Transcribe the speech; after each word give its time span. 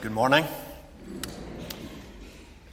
Good 0.00 0.12
morning. 0.12 0.44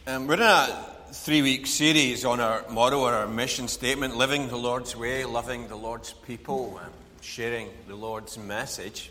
Um, 0.05 0.27
we're 0.27 0.35
in 0.35 0.41
a 0.41 0.85
three 1.11 1.41
week 1.41 1.65
series 1.65 2.23
on 2.23 2.39
our 2.39 2.63
motto 2.69 2.99
or 2.99 3.13
our 3.13 3.27
mission 3.27 3.67
statement 3.67 4.15
living 4.15 4.47
the 4.47 4.57
Lord's 4.57 4.95
way, 4.95 5.25
loving 5.25 5.67
the 5.67 5.75
Lord's 5.75 6.13
people, 6.13 6.79
and 6.83 6.93
sharing 7.21 7.69
the 7.87 7.95
Lord's 7.95 8.37
message. 8.37 9.09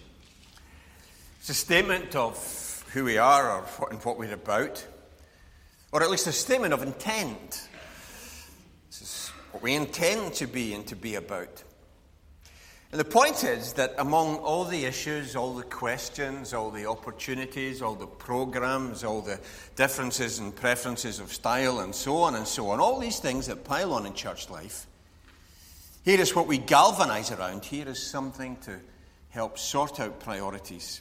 It's 1.41 1.49
a 1.49 1.55
statement 1.55 2.15
of 2.15 2.85
who 2.93 3.03
we 3.05 3.19
are 3.19 3.51
or 3.51 3.63
what, 3.63 3.91
and 3.91 4.01
what 4.05 4.17
we're 4.17 4.33
about, 4.33 4.87
or 5.91 6.01
at 6.01 6.09
least 6.09 6.29
a 6.29 6.33
statement 6.33 6.73
of 6.73 6.85
intent. 6.85 7.69
This 8.91 9.03
is 9.03 9.33
what 9.51 9.61
we 9.61 9.75
intend 9.75 10.35
to 10.35 10.47
be 10.47 10.73
and 10.73 10.87
to 10.87 10.95
be 10.95 11.17
about. 11.17 11.65
And 12.95 13.01
the 13.01 13.05
point 13.05 13.43
is 13.43 13.73
that 13.73 13.93
among 13.99 14.37
all 14.37 14.65
the 14.65 14.85
issues, 14.85 15.35
all 15.35 15.53
the 15.53 15.65
questions, 15.65 16.55
all 16.55 16.71
the 16.71 16.87
opportunities, 16.87 17.83
all 17.83 17.97
the 17.97 18.07
programs, 18.07 19.03
all 19.03 19.21
the 19.21 19.41
differences 19.75 20.39
and 20.39 20.55
preferences 20.55 21.19
of 21.19 21.33
style, 21.33 21.81
and 21.81 21.93
so 21.93 22.19
on 22.19 22.37
and 22.37 22.47
so 22.47 22.71
on, 22.71 22.79
all 22.79 23.01
these 23.01 23.19
things 23.19 23.49
that 23.49 23.65
pile 23.65 23.95
on 23.95 24.07
in 24.07 24.15
church 24.15 24.49
life, 24.49 24.87
here 26.05 26.21
is 26.21 26.37
what 26.37 26.47
we 26.47 26.57
galvanize 26.57 27.33
around. 27.33 27.65
Here 27.65 27.89
is 27.89 28.01
something 28.01 28.59
to 28.59 28.79
help 29.31 29.59
sort 29.59 29.99
out 29.99 30.21
priorities. 30.21 31.01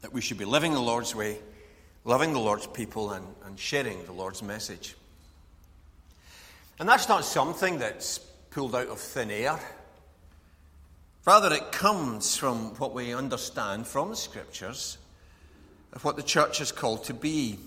That 0.00 0.14
we 0.14 0.22
should 0.22 0.38
be 0.38 0.46
living 0.46 0.72
the 0.72 0.80
Lord's 0.80 1.14
way, 1.14 1.38
loving 2.06 2.32
the 2.32 2.40
Lord's 2.40 2.66
people, 2.66 3.10
and, 3.10 3.26
and 3.44 3.60
sharing 3.60 4.02
the 4.06 4.12
Lord's 4.12 4.42
message. 4.42 4.96
And 6.80 6.88
that's 6.88 7.10
not 7.10 7.26
something 7.26 7.78
that's 7.78 8.20
pulled 8.48 8.74
out 8.74 8.88
of 8.88 8.98
thin 8.98 9.30
air. 9.30 9.60
Rather, 11.26 11.52
it 11.52 11.72
comes 11.72 12.36
from 12.36 12.70
what 12.76 12.94
we 12.94 13.12
understand 13.12 13.84
from 13.84 14.10
the 14.10 14.16
Scriptures 14.16 14.96
of 15.92 16.04
what 16.04 16.14
the 16.14 16.22
church 16.22 16.60
is 16.60 16.70
called 16.70 17.02
to 17.04 17.14
be. 17.14 17.58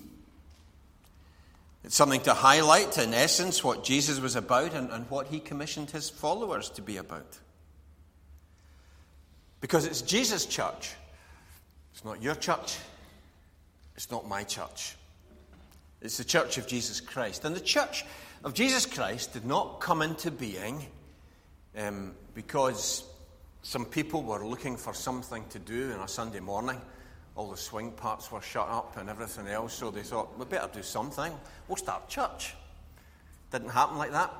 It's 1.84 1.94
something 1.94 2.22
to 2.22 2.32
highlight, 2.32 2.96
in 2.96 3.12
essence, 3.12 3.62
what 3.62 3.84
Jesus 3.84 4.18
was 4.18 4.34
about 4.34 4.72
and, 4.72 4.90
and 4.90 5.08
what 5.10 5.26
he 5.26 5.40
commissioned 5.40 5.90
his 5.90 6.08
followers 6.08 6.70
to 6.70 6.82
be 6.82 6.96
about. 6.96 7.38
Because 9.60 9.84
it's 9.84 10.00
Jesus' 10.00 10.46
church. 10.46 10.94
It's 11.92 12.04
not 12.04 12.22
your 12.22 12.36
church. 12.36 12.78
It's 13.94 14.10
not 14.10 14.26
my 14.26 14.42
church. 14.42 14.96
It's 16.00 16.16
the 16.16 16.24
church 16.24 16.56
of 16.56 16.66
Jesus 16.66 16.98
Christ. 16.98 17.44
And 17.44 17.54
the 17.54 17.60
church 17.60 18.06
of 18.42 18.54
Jesus 18.54 18.86
Christ 18.86 19.34
did 19.34 19.44
not 19.44 19.80
come 19.80 20.00
into 20.00 20.30
being 20.30 20.86
um, 21.76 22.14
because 22.34 23.04
some 23.62 23.84
people 23.84 24.22
were 24.22 24.46
looking 24.46 24.76
for 24.76 24.94
something 24.94 25.44
to 25.50 25.58
do 25.58 25.92
on 25.92 26.00
a 26.00 26.08
Sunday 26.08 26.40
morning. 26.40 26.80
All 27.36 27.50
the 27.50 27.56
swing 27.56 27.92
parts 27.92 28.32
were 28.32 28.40
shut 28.40 28.68
up 28.68 28.96
and 28.96 29.08
everything 29.08 29.46
else, 29.48 29.74
so 29.74 29.90
they 29.90 30.02
thought, 30.02 30.38
we 30.38 30.44
better 30.46 30.70
do 30.72 30.82
something. 30.82 31.32
We'll 31.68 31.76
start 31.76 32.08
church. 32.08 32.54
Didn't 33.52 33.70
happen 33.70 33.98
like 33.98 34.12
that. 34.12 34.32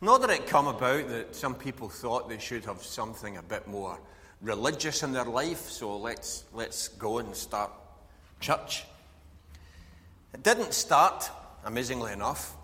Nor 0.00 0.18
did 0.18 0.30
it 0.30 0.46
come 0.46 0.66
about 0.66 1.08
that 1.08 1.36
some 1.36 1.54
people 1.54 1.88
thought 1.88 2.28
they 2.28 2.38
should 2.38 2.64
have 2.64 2.82
something 2.82 3.36
a 3.36 3.42
bit 3.42 3.68
more 3.68 3.98
religious 4.40 5.02
in 5.02 5.12
their 5.12 5.24
life, 5.24 5.68
so 5.68 5.96
let's, 5.96 6.44
let's 6.52 6.88
go 6.88 7.18
and 7.18 7.34
start 7.36 7.70
church. 8.40 8.84
It 10.34 10.42
didn't 10.42 10.74
start, 10.74 11.30
amazingly 11.64 12.12
enough, 12.12 12.56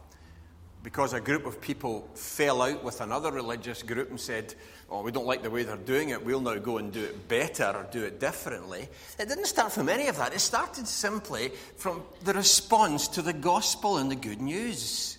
because 0.89 1.12
a 1.12 1.20
group 1.20 1.44
of 1.44 1.61
people 1.61 2.08
fell 2.14 2.62
out 2.62 2.83
with 2.83 3.03
another 3.03 3.31
religious 3.31 3.83
group 3.83 4.08
and 4.08 4.19
said, 4.19 4.55
Oh, 4.89 5.03
we 5.03 5.12
don't 5.12 5.27
like 5.27 5.42
the 5.42 5.50
way 5.50 5.62
they're 5.62 5.77
doing 5.77 6.08
it, 6.08 6.25
we'll 6.25 6.41
now 6.41 6.55
go 6.55 6.78
and 6.78 6.91
do 6.91 7.05
it 7.05 7.28
better 7.28 7.67
or 7.77 7.86
do 7.91 8.05
it 8.05 8.19
differently. 8.19 8.89
It 9.19 9.28
didn't 9.28 9.48
start 9.48 9.70
from 9.70 9.91
any 9.91 10.06
of 10.06 10.16
that. 10.16 10.33
It 10.33 10.39
started 10.39 10.89
simply 10.89 11.53
from 11.77 12.05
the 12.25 12.33
response 12.33 13.06
to 13.09 13.20
the 13.20 13.34
gospel 13.34 13.98
and 13.98 14.11
the 14.11 14.16
good 14.16 14.41
news. 14.41 15.19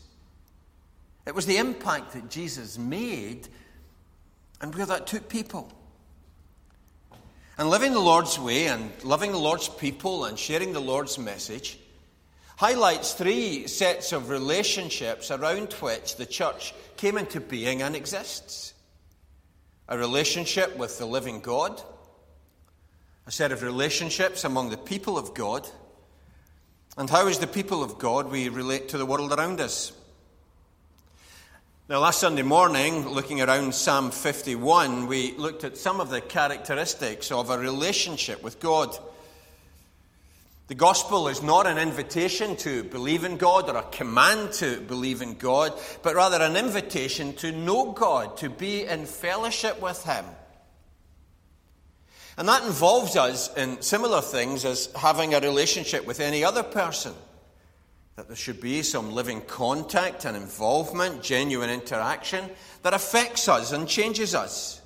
It 1.27 1.35
was 1.35 1.45
the 1.45 1.57
impact 1.57 2.13
that 2.13 2.31
Jesus 2.31 2.79
made 2.79 3.47
and 4.61 4.73
where 4.73 4.87
that 4.87 5.05
took 5.05 5.29
people. 5.29 5.71
And 7.59 7.69
living 7.69 7.93
the 7.93 7.99
Lord's 7.99 8.39
way 8.39 8.69
and 8.69 8.91
loving 9.03 9.31
the 9.31 9.37
Lord's 9.37 9.69
people 9.69 10.25
and 10.25 10.39
sharing 10.39 10.73
the 10.73 10.81
Lord's 10.81 11.19
message 11.19 11.77
highlights 12.59 13.13
three 13.13 13.65
sets 13.67 14.11
of 14.11 14.29
relationships 14.29 15.31
around 15.31 15.71
which 15.71 16.17
the 16.17 16.25
church 16.25 16.73
came 16.97 17.17
into 17.17 17.39
being 17.39 17.81
and 17.81 17.95
exists 17.95 18.73
a 19.87 19.97
relationship 19.97 20.75
with 20.75 20.97
the 20.97 21.05
living 21.05 21.39
God, 21.39 21.81
a 23.25 23.31
set 23.31 23.53
of 23.53 23.63
relationships 23.63 24.43
among 24.43 24.71
the 24.71 24.77
people 24.77 25.17
of 25.17 25.33
God, 25.33 25.69
and 26.97 27.09
how, 27.09 27.29
as 27.29 27.39
the 27.39 27.47
people 27.47 27.81
of 27.81 27.97
God, 27.97 28.29
we 28.29 28.49
relate 28.49 28.89
to 28.89 28.97
the 28.97 29.05
world 29.05 29.31
around 29.31 29.61
us. 29.61 29.93
Now, 31.87 31.99
last 31.99 32.19
Sunday 32.19 32.41
morning, 32.41 33.07
looking 33.07 33.39
around 33.39 33.73
Psalm 33.73 34.11
51, 34.11 35.07
we 35.07 35.31
looked 35.37 35.63
at 35.63 35.77
some 35.77 36.01
of 36.01 36.09
the 36.09 36.19
characteristics 36.19 37.31
of 37.31 37.51
a 37.51 37.57
relationship 37.57 38.43
with 38.43 38.59
God. 38.59 38.97
The 40.69 40.75
gospel 40.75 41.29
is 41.29 41.41
not 41.41 41.65
an 41.65 41.79
invitation 41.79 42.55
to 42.57 42.83
believe 42.83 43.23
in 43.23 43.37
God 43.37 43.67
or 43.71 43.77
a 43.77 43.81
command 43.81 44.53
to 44.53 44.79
believe 44.81 45.23
in 45.23 45.33
God, 45.33 45.73
but 46.03 46.13
rather 46.13 46.37
an 46.43 46.55
invitation 46.55 47.33
to 47.37 47.51
know 47.51 47.91
God, 47.91 48.37
to 48.37 48.51
be 48.51 48.83
in 48.83 49.07
fellowship 49.07 49.81
with 49.81 50.03
Him. 50.03 50.25
And 52.37 52.47
that 52.47 52.63
involves 52.65 53.15
us 53.15 53.51
in 53.57 53.81
similar 53.81 54.21
things 54.21 54.63
as 54.63 54.91
having 54.95 55.33
a 55.33 55.39
relationship 55.39 56.05
with 56.05 56.19
any 56.19 56.43
other 56.43 56.61
person. 56.61 57.15
That 58.15 58.27
there 58.27 58.37
should 58.37 58.61
be 58.61 58.83
some 58.83 59.13
living 59.13 59.41
contact 59.41 60.23
and 60.23 60.37
involvement, 60.37 61.23
genuine 61.23 61.71
interaction 61.71 62.47
that 62.83 62.93
affects 62.93 63.49
us 63.49 63.71
and 63.71 63.87
changes 63.87 64.35
us. 64.35 64.83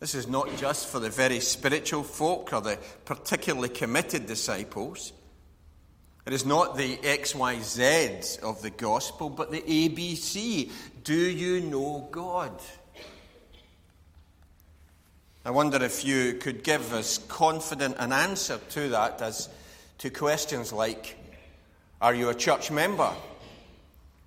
This 0.00 0.14
is 0.14 0.28
not 0.28 0.56
just 0.56 0.86
for 0.86 1.00
the 1.00 1.10
very 1.10 1.40
spiritual 1.40 2.04
folk 2.04 2.52
or 2.52 2.60
the 2.60 2.78
particularly 3.04 3.68
committed 3.68 4.26
disciples. 4.26 5.12
It 6.24 6.32
is 6.32 6.46
not 6.46 6.76
the 6.76 6.98
XYZ 6.98 8.40
of 8.40 8.62
the 8.62 8.70
gospel, 8.70 9.28
but 9.28 9.50
the 9.50 9.62
ABC. 9.62 10.70
Do 11.02 11.16
you 11.16 11.60
know 11.60 12.06
God? 12.12 12.52
I 15.44 15.50
wonder 15.50 15.82
if 15.82 16.04
you 16.04 16.34
could 16.34 16.62
give 16.62 16.92
as 16.92 17.18
confident 17.28 17.96
an 17.98 18.12
answer 18.12 18.60
to 18.70 18.90
that 18.90 19.22
as 19.22 19.48
to 19.98 20.10
questions 20.10 20.72
like 20.72 21.16
Are 22.00 22.14
you 22.14 22.28
a 22.28 22.34
church 22.34 22.70
member? 22.70 23.10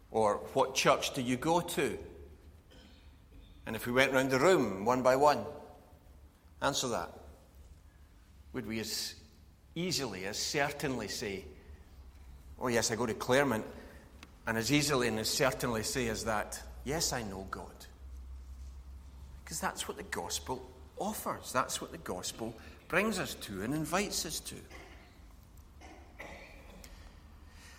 Or 0.10 0.38
what 0.54 0.76
church 0.76 1.14
do 1.14 1.22
you 1.22 1.38
go 1.38 1.62
to? 1.62 1.98
And 3.66 3.76
if 3.76 3.86
we 3.86 3.94
went 3.94 4.12
round 4.12 4.32
the 4.32 4.40
room 4.40 4.84
one 4.84 5.04
by 5.04 5.16
one, 5.16 5.46
Answer 6.62 6.90
that. 6.90 7.12
Would 8.54 8.68
we 8.68 8.80
as 8.80 9.16
easily, 9.76 10.26
as 10.26 10.38
certainly 10.38 11.08
say, 11.08 11.46
Oh, 12.60 12.68
yes, 12.68 12.92
I 12.92 12.96
go 12.96 13.08
to 13.08 13.14
Claremont, 13.16 13.66
and 14.46 14.58
as 14.58 14.72
easily 14.72 15.08
and 15.08 15.18
as 15.18 15.30
certainly 15.30 15.84
say 15.84 16.08
as 16.10 16.26
that, 16.26 16.62
Yes, 16.84 17.14
I 17.14 17.24
know 17.24 17.48
God? 17.50 17.66
Because 19.44 19.60
that's 19.60 19.88
what 19.88 19.98
the 19.98 20.04
gospel 20.04 20.64
offers. 20.98 21.52
That's 21.52 21.82
what 21.82 21.92
the 21.92 21.98
gospel 21.98 22.56
brings 22.88 23.20
us 23.20 23.36
to 23.36 23.64
and 23.64 23.74
invites 23.74 24.26
us 24.26 24.40
to. 24.42 24.56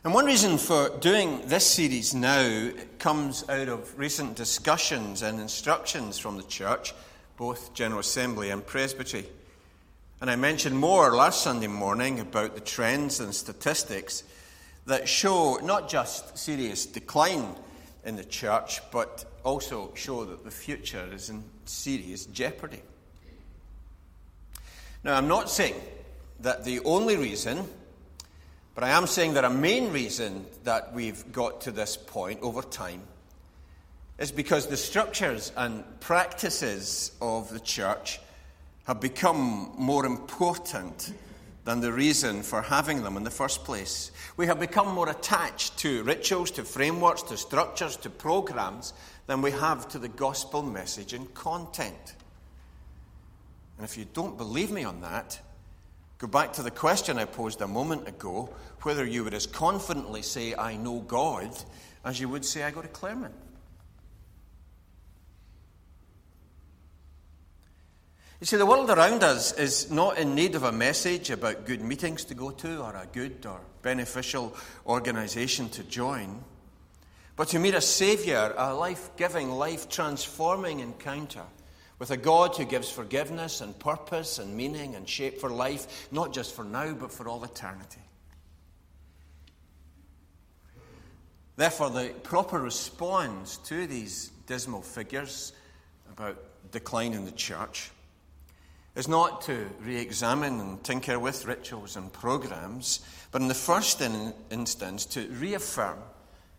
And 0.04 0.12
one 0.12 0.26
reason 0.26 0.58
for 0.58 0.88
doing 0.98 1.42
this 1.46 1.64
series 1.64 2.12
now 2.12 2.70
comes 2.98 3.48
out 3.48 3.68
of 3.68 3.96
recent 3.96 4.34
discussions 4.34 5.22
and 5.22 5.40
instructions 5.40 6.18
from 6.18 6.36
the 6.36 6.42
church 6.42 6.92
both 7.36 7.74
General 7.74 8.00
Assembly 8.00 8.50
and 8.50 8.64
Presbytery. 8.64 9.26
And 10.20 10.30
I 10.30 10.36
mentioned 10.36 10.76
more 10.76 11.14
last 11.14 11.42
Sunday 11.42 11.66
morning 11.66 12.20
about 12.20 12.54
the 12.54 12.60
trends 12.60 13.20
and 13.20 13.34
statistics 13.34 14.22
that 14.86 15.08
show 15.08 15.56
not 15.62 15.88
just 15.88 16.38
serious 16.38 16.86
decline 16.86 17.54
in 18.04 18.16
the 18.16 18.24
church, 18.24 18.80
but 18.90 19.24
also 19.44 19.92
show 19.94 20.24
that 20.24 20.44
the 20.44 20.50
future 20.50 21.08
is 21.12 21.30
in 21.30 21.42
serious 21.64 22.26
jeopardy. 22.26 22.82
Now, 25.04 25.16
I'm 25.16 25.28
not 25.28 25.50
saying 25.50 25.74
that 26.40 26.64
the 26.64 26.80
only 26.84 27.16
reason, 27.16 27.66
but 28.74 28.84
I 28.84 28.90
am 28.90 29.06
saying 29.06 29.34
that 29.34 29.44
a 29.44 29.50
main 29.50 29.92
reason 29.92 30.46
that 30.64 30.92
we've 30.92 31.32
got 31.32 31.62
to 31.62 31.72
this 31.72 31.96
point 31.96 32.40
over 32.42 32.62
time 32.62 33.02
is 34.22 34.30
because 34.30 34.68
the 34.68 34.76
structures 34.76 35.50
and 35.56 35.84
practices 35.98 37.10
of 37.20 37.50
the 37.50 37.58
church 37.58 38.20
have 38.84 39.00
become 39.00 39.72
more 39.76 40.06
important 40.06 41.12
than 41.64 41.80
the 41.80 41.92
reason 41.92 42.42
for 42.42 42.62
having 42.62 43.02
them 43.02 43.16
in 43.16 43.24
the 43.24 43.30
first 43.30 43.64
place. 43.64 44.12
We 44.36 44.46
have 44.46 44.60
become 44.60 44.94
more 44.94 45.08
attached 45.08 45.76
to 45.78 46.04
rituals, 46.04 46.52
to 46.52 46.62
frameworks, 46.62 47.22
to 47.24 47.36
structures, 47.36 47.96
to 47.98 48.10
programs 48.10 48.92
than 49.26 49.42
we 49.42 49.50
have 49.50 49.88
to 49.88 49.98
the 49.98 50.08
gospel 50.08 50.62
message 50.62 51.14
and 51.14 51.34
content. 51.34 52.14
And 53.76 53.84
if 53.84 53.98
you 53.98 54.06
don't 54.14 54.38
believe 54.38 54.70
me 54.70 54.84
on 54.84 55.00
that, 55.00 55.40
Go 56.22 56.28
back 56.28 56.52
to 56.52 56.62
the 56.62 56.70
question 56.70 57.18
I 57.18 57.24
posed 57.24 57.60
a 57.62 57.66
moment 57.66 58.06
ago 58.06 58.48
whether 58.82 59.04
you 59.04 59.24
would 59.24 59.34
as 59.34 59.44
confidently 59.44 60.22
say, 60.22 60.54
I 60.54 60.76
know 60.76 61.00
God, 61.00 61.50
as 62.04 62.20
you 62.20 62.28
would 62.28 62.44
say, 62.44 62.62
I 62.62 62.70
go 62.70 62.80
to 62.80 62.86
Claremont. 62.86 63.34
You 68.42 68.46
see, 68.46 68.56
the 68.56 68.66
world 68.66 68.90
around 68.90 69.22
us 69.22 69.52
is 69.52 69.88
not 69.88 70.18
in 70.18 70.34
need 70.34 70.56
of 70.56 70.64
a 70.64 70.72
message 70.72 71.30
about 71.30 71.64
good 71.64 71.80
meetings 71.80 72.24
to 72.24 72.34
go 72.34 72.50
to 72.50 72.82
or 72.82 72.90
a 72.90 73.06
good 73.12 73.46
or 73.46 73.60
beneficial 73.82 74.56
organization 74.84 75.68
to 75.68 75.84
join, 75.84 76.42
but 77.36 77.46
to 77.50 77.60
meet 77.60 77.74
a 77.74 77.80
Savior, 77.80 78.52
a 78.58 78.74
life 78.74 79.10
giving, 79.16 79.52
life 79.52 79.88
transforming 79.88 80.80
encounter 80.80 81.44
with 82.00 82.10
a 82.10 82.16
God 82.16 82.56
who 82.56 82.64
gives 82.64 82.90
forgiveness 82.90 83.60
and 83.60 83.78
purpose 83.78 84.40
and 84.40 84.56
meaning 84.56 84.96
and 84.96 85.08
shape 85.08 85.38
for 85.38 85.48
life, 85.48 86.08
not 86.10 86.32
just 86.32 86.52
for 86.52 86.64
now, 86.64 86.94
but 86.94 87.12
for 87.12 87.28
all 87.28 87.44
eternity. 87.44 88.02
Therefore, 91.54 91.90
the 91.90 92.12
proper 92.24 92.60
response 92.60 93.58
to 93.58 93.86
these 93.86 94.32
dismal 94.48 94.82
figures 94.82 95.52
about 96.10 96.42
decline 96.72 97.12
in 97.12 97.24
the 97.24 97.30
church 97.30 97.92
is 98.94 99.08
not 99.08 99.42
to 99.42 99.68
re 99.80 99.96
examine 99.96 100.60
and 100.60 100.84
tinker 100.84 101.18
with 101.18 101.46
rituals 101.46 101.96
and 101.96 102.12
programs, 102.12 103.00
but 103.30 103.40
in 103.40 103.48
the 103.48 103.54
first 103.54 104.00
in 104.00 104.34
instance 104.50 105.06
to 105.06 105.26
reaffirm 105.28 105.98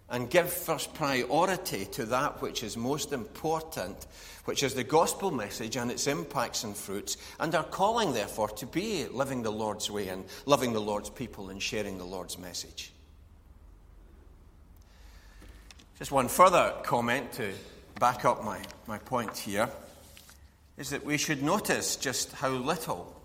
and 0.09 0.29
give 0.29 0.51
first 0.51 0.93
priority 0.93 1.85
to 1.85 2.05
that 2.05 2.41
which 2.41 2.63
is 2.63 2.75
most 2.75 3.13
important, 3.13 4.05
which 4.45 4.61
is 4.61 4.73
the 4.73 4.83
gospel 4.83 5.31
message 5.31 5.75
and 5.75 5.89
its 5.89 6.07
impacts 6.07 6.63
and 6.63 6.75
fruits, 6.75 7.17
and 7.39 7.55
our 7.55 7.63
calling, 7.63 8.13
therefore, 8.13 8.49
to 8.49 8.65
be 8.65 9.05
living 9.07 9.43
the 9.43 9.51
Lord's 9.51 9.89
way 9.89 10.09
and 10.09 10.25
loving 10.45 10.73
the 10.73 10.81
Lord's 10.81 11.09
people 11.09 11.49
and 11.49 11.61
sharing 11.61 11.97
the 11.97 12.03
Lord's 12.03 12.37
message. 12.37 12.91
Just 15.97 16.11
one 16.11 16.27
further 16.27 16.73
comment 16.83 17.31
to 17.33 17.53
back 17.99 18.25
up 18.25 18.43
my, 18.43 18.61
my 18.87 18.97
point 18.97 19.37
here 19.37 19.69
is 20.77 20.89
that 20.89 21.05
we 21.05 21.17
should 21.17 21.43
notice 21.43 21.95
just 21.95 22.31
how 22.33 22.49
little, 22.49 23.15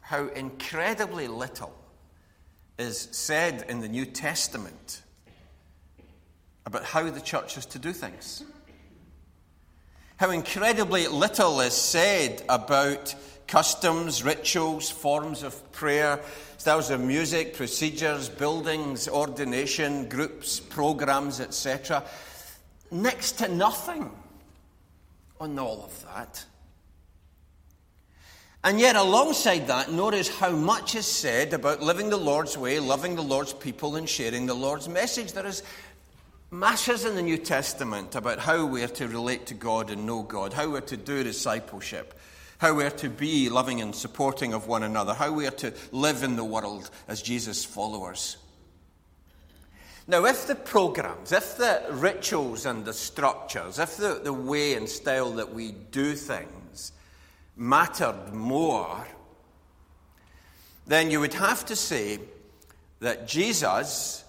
how 0.00 0.28
incredibly 0.28 1.28
little 1.28 1.74
is 2.78 3.08
said 3.10 3.64
in 3.68 3.80
the 3.80 3.88
New 3.88 4.06
Testament 4.06 5.02
about 6.64 6.84
how 6.84 7.10
the 7.10 7.20
church 7.20 7.56
is 7.56 7.66
to 7.66 7.78
do 7.78 7.92
things. 7.92 8.44
How 10.18 10.30
incredibly 10.30 11.06
little 11.08 11.60
is 11.60 11.74
said 11.74 12.42
about 12.48 13.14
customs, 13.46 14.22
rituals, 14.22 14.90
forms 14.90 15.42
of 15.42 15.72
prayer, 15.72 16.20
styles 16.58 16.90
of 16.90 17.00
music, 17.00 17.54
procedures, 17.54 18.28
buildings, 18.28 19.08
ordination, 19.08 20.08
groups, 20.08 20.60
programs, 20.60 21.40
etc. 21.40 22.04
Next 22.90 23.38
to 23.38 23.48
nothing 23.48 24.10
on 25.40 25.58
all 25.58 25.84
of 25.84 26.04
that. 26.04 26.44
And 28.64 28.80
yet, 28.80 28.96
alongside 28.96 29.68
that, 29.68 29.92
notice 29.92 30.28
how 30.28 30.50
much 30.50 30.94
is 30.96 31.06
said 31.06 31.52
about 31.52 31.80
living 31.80 32.10
the 32.10 32.16
Lord's 32.16 32.58
way, 32.58 32.80
loving 32.80 33.14
the 33.14 33.22
Lord's 33.22 33.52
people, 33.52 33.96
and 33.96 34.08
sharing 34.08 34.46
the 34.46 34.54
Lord's 34.54 34.88
message. 34.88 35.32
There 35.32 35.46
is 35.46 35.62
masses 36.50 37.04
in 37.04 37.14
the 37.14 37.22
New 37.22 37.38
Testament 37.38 38.16
about 38.16 38.40
how 38.40 38.66
we 38.66 38.82
are 38.82 38.88
to 38.88 39.06
relate 39.06 39.46
to 39.46 39.54
God 39.54 39.90
and 39.90 40.06
know 40.06 40.22
God, 40.22 40.52
how 40.52 40.70
we're 40.70 40.80
to 40.82 40.96
do 40.96 41.22
discipleship, 41.22 42.18
how 42.58 42.74
we're 42.74 42.90
to 42.90 43.08
be 43.08 43.48
loving 43.48 43.80
and 43.80 43.94
supporting 43.94 44.52
of 44.54 44.66
one 44.66 44.82
another, 44.82 45.14
how 45.14 45.30
we 45.30 45.46
are 45.46 45.52
to 45.52 45.72
live 45.92 46.24
in 46.24 46.34
the 46.34 46.44
world 46.44 46.90
as 47.06 47.22
Jesus' 47.22 47.64
followers. 47.64 48.38
Now, 50.10 50.24
if 50.24 50.46
the 50.46 50.54
programs, 50.54 51.32
if 51.32 51.58
the 51.58 51.82
rituals 51.90 52.64
and 52.64 52.82
the 52.82 52.94
structures, 52.94 53.78
if 53.78 53.98
the, 53.98 54.18
the 54.24 54.32
way 54.32 54.72
and 54.72 54.88
style 54.88 55.32
that 55.32 55.52
we 55.52 55.72
do 55.72 56.14
things 56.14 56.92
mattered 57.54 58.32
more, 58.32 59.06
then 60.86 61.10
you 61.10 61.20
would 61.20 61.34
have 61.34 61.66
to 61.66 61.76
say 61.76 62.20
that 63.00 63.28
Jesus 63.28 64.24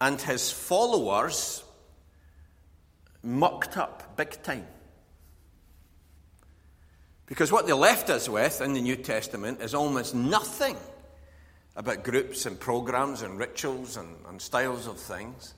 and 0.00 0.18
his 0.18 0.50
followers 0.50 1.62
mucked 3.22 3.76
up 3.76 4.16
big 4.16 4.42
time. 4.42 4.66
Because 7.26 7.52
what 7.52 7.66
they 7.66 7.74
left 7.74 8.08
us 8.08 8.30
with 8.30 8.62
in 8.62 8.72
the 8.72 8.80
New 8.80 8.96
Testament 8.96 9.60
is 9.60 9.74
almost 9.74 10.14
nothing 10.14 10.78
about 11.76 12.04
groups 12.04 12.46
and 12.46 12.58
programs 12.58 13.22
and 13.22 13.38
rituals 13.38 13.96
and, 13.96 14.16
and 14.28 14.40
styles 14.40 14.86
of 14.86 14.98
things. 14.98 15.54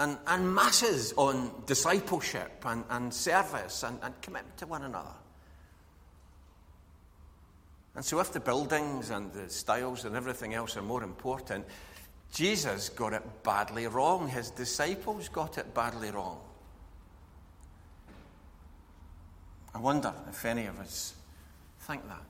And, 0.00 0.16
and 0.28 0.54
masses 0.54 1.12
on 1.16 1.50
discipleship 1.66 2.62
and, 2.64 2.84
and 2.90 3.12
service 3.12 3.82
and, 3.82 3.98
and 4.02 4.20
commitment 4.22 4.56
to 4.58 4.66
one 4.66 4.84
another. 4.84 5.14
And 7.96 8.04
so, 8.04 8.20
if 8.20 8.32
the 8.32 8.38
buildings 8.38 9.10
and 9.10 9.32
the 9.32 9.50
styles 9.50 10.04
and 10.04 10.14
everything 10.14 10.54
else 10.54 10.76
are 10.76 10.82
more 10.82 11.02
important, 11.02 11.66
Jesus 12.32 12.90
got 12.90 13.12
it 13.12 13.42
badly 13.42 13.88
wrong. 13.88 14.28
His 14.28 14.52
disciples 14.52 15.28
got 15.28 15.58
it 15.58 15.74
badly 15.74 16.12
wrong. 16.12 16.38
I 19.74 19.80
wonder 19.80 20.12
if 20.28 20.44
any 20.44 20.66
of 20.66 20.78
us 20.78 21.14
think 21.80 22.06
that. 22.08 22.22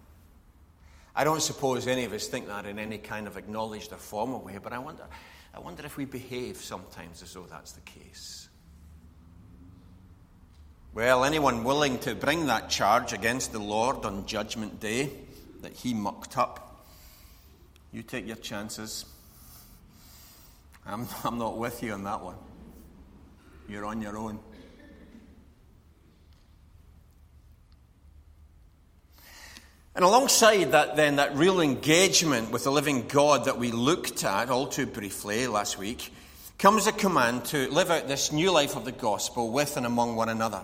I 1.19 1.25
don't 1.25 1.43
suppose 1.43 1.88
any 1.88 2.05
of 2.05 2.12
us 2.12 2.29
think 2.29 2.47
that 2.47 2.65
in 2.65 2.79
any 2.79 2.97
kind 2.97 3.26
of 3.26 3.37
acknowledged 3.37 3.93
or 3.93 3.97
formal 3.97 4.41
way, 4.41 4.56
but 4.62 4.73
I 4.73 4.79
wonder, 4.79 5.03
I 5.53 5.59
wonder 5.59 5.85
if 5.85 5.97
we 5.97 6.05
behave 6.05 6.59
sometimes 6.59 7.25
as 7.25 7.35
though 7.35 7.43
that's 7.50 7.73
the 7.73 7.81
case. 7.81 8.49
Well, 10.94 11.25
anyone 11.25 11.65
willing 11.65 11.99
to 12.00 12.15
bring 12.15 12.47
that 12.47 12.70
charge 12.70 13.12
against 13.12 13.50
the 13.50 13.59
Lord 13.59 14.05
on 14.05 14.26
Judgment 14.26 14.79
Day 14.79 15.11
that 15.62 15.73
he 15.73 15.93
mucked 15.93 16.38
up, 16.38 16.87
you 17.91 18.05
take 18.05 18.25
your 18.25 18.37
chances. 18.37 19.05
I'm, 20.87 21.09
I'm 21.25 21.37
not 21.37 21.59
with 21.59 21.82
you 21.82 21.94
on 21.94 22.05
that 22.05 22.23
one. 22.23 22.37
You're 23.69 23.87
on 23.87 24.00
your 24.00 24.17
own. 24.17 24.38
And 29.99 30.05
alongside 30.05 30.71
that, 30.71 30.95
then, 30.95 31.17
that 31.17 31.35
real 31.35 31.61
engagement 31.61 32.52
with 32.52 32.62
the 32.62 32.71
living 32.71 33.09
God 33.09 33.47
that 33.47 33.59
we 33.59 33.73
looked 33.73 34.23
at 34.23 34.49
all 34.49 34.69
too 34.69 34.87
briefly 34.87 35.49
last 35.49 35.76
week, 35.76 36.12
comes 36.57 36.87
a 36.87 36.93
command 36.93 37.47
to 37.47 37.69
live 37.73 37.90
out 37.90 38.07
this 38.07 38.31
new 38.31 38.52
life 38.52 38.76
of 38.76 38.85
the 38.85 38.93
gospel 38.93 39.50
with 39.50 39.76
and 39.76 39.85
among 39.85 40.14
one 40.14 40.28
another. 40.28 40.62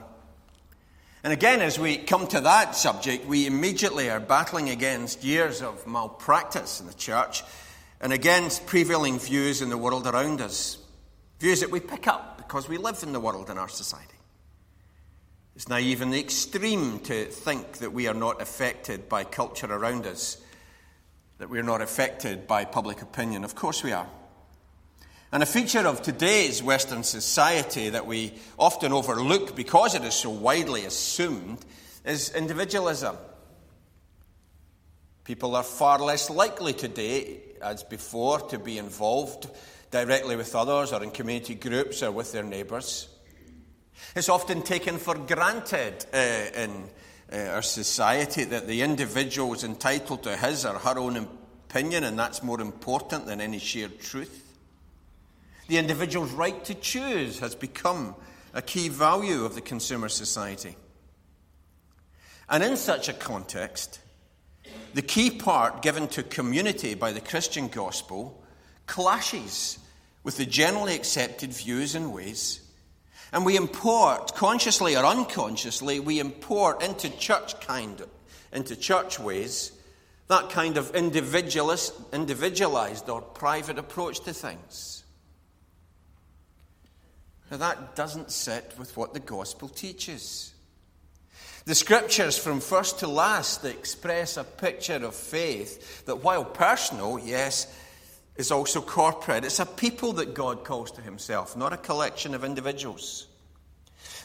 And 1.25 1.33
again, 1.33 1.63
as 1.63 1.81
we 1.81 1.97
come 1.97 2.29
to 2.29 2.43
that 2.43 2.77
subject, 2.77 3.27
we 3.27 3.49
immediately 3.49 4.09
are 4.09 4.21
battling 4.21 4.71
against 4.71 5.25
years 5.25 5.63
of 5.63 5.85
malpractice 5.85 6.79
in 6.79 6.87
the 6.87 6.95
church 6.95 7.43
and 8.01 8.13
against 8.13 8.67
prevailing 8.67 9.19
views 9.19 9.63
in 9.63 9.69
the 9.69 9.77
world 9.77 10.07
around 10.07 10.43
us. 10.43 10.79
Views 11.41 11.59
that 11.59 11.73
we 11.73 11.81
pick 11.81 12.07
up 12.07 12.39
because 12.39 12.69
we 12.69 12.79
live 12.79 13.03
in 13.03 13.13
the 13.13 13.19
world 13.19 13.51
in 13.51 13.59
our 13.59 13.69
society. 13.69 14.14
It's 15.57 15.69
naive 15.69 16.03
in 16.03 16.11
the 16.11 16.19
extreme 16.19 16.99
to 17.01 17.27
think 17.27 17.75
that 17.75 17.93
we 17.93 18.09
are 18.09 18.15
not 18.15 18.43
affected 18.43 19.09
by 19.09 19.23
culture 19.23 19.73
around 19.73 20.05
us, 20.05 20.37
that 21.39 21.49
we 21.49 21.61
are 21.61 21.65
not 21.65 21.81
affected 21.81 22.49
by 22.49 22.65
public 22.65 23.03
opinion. 23.03 23.45
Of 23.45 23.55
course 23.55 23.85
we 23.85 23.93
are. 23.93 24.09
And 25.31 25.45
a 25.45 25.47
feature 25.47 25.87
of 25.87 26.03
today's 26.03 26.61
Western 26.61 27.05
society 27.05 27.91
that 27.91 28.07
we 28.07 28.35
often 28.59 28.93
overlook 28.93 29.55
because 29.55 29.95
it 29.95 30.03
is 30.03 30.15
so 30.15 30.31
widely 30.31 30.87
assumed 30.87 31.59
is 32.05 32.31
individualism. 32.31 33.17
People 35.23 35.55
are 35.55 35.63
far 35.63 36.01
less 36.01 36.31
likely 36.31 36.73
today, 36.73 37.41
as 37.63 37.85
before, 37.85 38.41
to 38.49 38.59
be 38.59 38.77
involved 38.77 39.49
directly 39.93 40.35
with 40.35 40.55
others 40.57 40.93
or 40.93 41.03
in 41.03 41.13
community 41.13 41.55
groups 41.55 42.03
or 42.03 42.11
with 42.11 42.33
their 42.33 42.43
neighbours. 42.43 43.09
It's 44.15 44.29
often 44.29 44.63
taken 44.63 44.99
for 44.99 45.15
granted 45.15 46.07
uh, 46.13 46.17
in 46.17 46.85
uh, 47.33 47.37
our 47.55 47.63
society 47.63 48.45
that 48.45 48.67
the 48.67 48.83
individual 48.83 49.53
is 49.55 49.65
entitled 49.65 50.23
to 50.25 50.37
his 50.37 50.65
or 50.65 50.79
her 50.79 50.99
own 50.99 51.17
opinion, 51.17 52.05
and 52.05 52.19
that's 52.19 52.43
more 52.43 52.61
important 52.61 53.27
than 53.27 53.41
any 53.41 53.59
shared 53.59 54.01
truth. 54.01 54.43
The 55.69 55.79
individual's 55.79 56.33
right 56.33 56.63
to 56.65 56.75
choose 56.75 57.39
has 57.39 57.55
become 57.55 58.15
a 58.53 58.63
key 58.63 58.89
value 58.89 59.45
of 59.45 59.55
the 59.55 59.61
consumer 59.61 60.09
society. 60.09 60.77
And 62.49 62.63
in 62.63 62.77
such 62.77 63.09
a 63.09 63.15
context, 63.15 64.01
the 64.93 65.03
key 65.03 65.31
part 65.31 65.83
given 65.83 66.09
to 66.09 66.23
community 66.23 66.95
by 66.95 67.13
the 67.13 67.21
Christian 67.21 67.69
gospel 67.69 68.45
clashes 68.87 69.79
with 70.23 70.37
the 70.37 70.47
generally 70.47 70.95
accepted 70.95 71.53
views 71.53 71.95
and 71.95 72.13
ways 72.13 72.61
and 73.35 73.45
we 73.45 73.57
import, 73.57 74.33
consciously 74.37 74.97
or 74.97 75.05
unconsciously, 75.05 75.99
we 75.99 76.21
import 76.21 76.85
into 76.85 77.11
church 77.19 77.61
kind, 77.61 78.01
into 78.53 78.77
church 78.77 79.19
ways, 79.19 79.73
that 80.29 80.51
kind 80.51 80.77
of 80.77 80.95
individualist, 80.95 81.95
individualized 82.13 83.09
or 83.09 83.21
private 83.21 83.77
approach 83.77 84.21
to 84.21 84.33
things. 84.33 85.03
Now, 87.51 87.57
that 87.57 87.97
doesn't 87.97 88.31
sit 88.31 88.73
with 88.79 88.97
what 88.97 89.15
the 89.15 89.21
gospel 89.21 89.69
teaches. 89.69 90.55
The 91.65 91.75
scriptures 91.75 92.39
from 92.39 92.61
first 92.61 93.01
to 93.01 93.09
last 93.09 93.65
express 93.65 94.37
a 94.37 94.45
picture 94.45 95.05
of 95.05 95.15
faith 95.15 96.05
that, 96.05 96.23
while 96.23 96.45
personal, 96.45 97.19
yes, 97.19 97.67
is 98.37 98.51
also 98.51 98.81
corporate. 98.81 99.45
It's 99.45 99.61
a 99.61 99.67
people 99.67 100.15
that 100.15 100.35
God 100.35 100.65
calls 100.65 100.91
to 100.93 101.01
himself, 101.01 101.57
not 101.57 101.73
a 101.73 101.77
collection 101.77 102.35
of 102.35 102.45
individuals. 102.45 103.27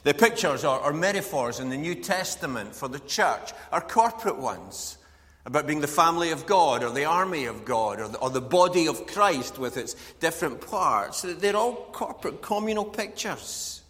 The 0.04 0.14
pictures 0.14 0.64
or, 0.64 0.80
or 0.80 0.94
metaphors 0.94 1.60
in 1.60 1.70
the 1.70 1.78
New 1.78 1.96
Testament 1.96 2.74
for 2.74 2.88
the 2.88 3.00
church 3.00 3.52
are 3.72 3.82
corporate 3.82 4.38
ones 4.38 4.98
about 5.46 5.68
being 5.68 5.82
the 5.82 5.88
family 5.88 6.32
of 6.32 6.46
God 6.46 6.84
or 6.84 6.92
the 6.92 7.06
army 7.06 7.46
of 7.46 7.66
God 7.66 8.00
or 8.00 8.08
the, 8.08 8.18
or 8.20 8.30
the, 8.30 8.42
body 8.42 8.88
of 8.88 9.08
Christ 9.08 9.58
with 9.58 9.78
its 9.78 9.96
different 10.20 10.62
parts. 10.62 11.22
They're 11.24 11.56
all 11.56 11.90
corporate, 11.92 12.42
communal 12.42 12.86
pictures. 12.86 13.82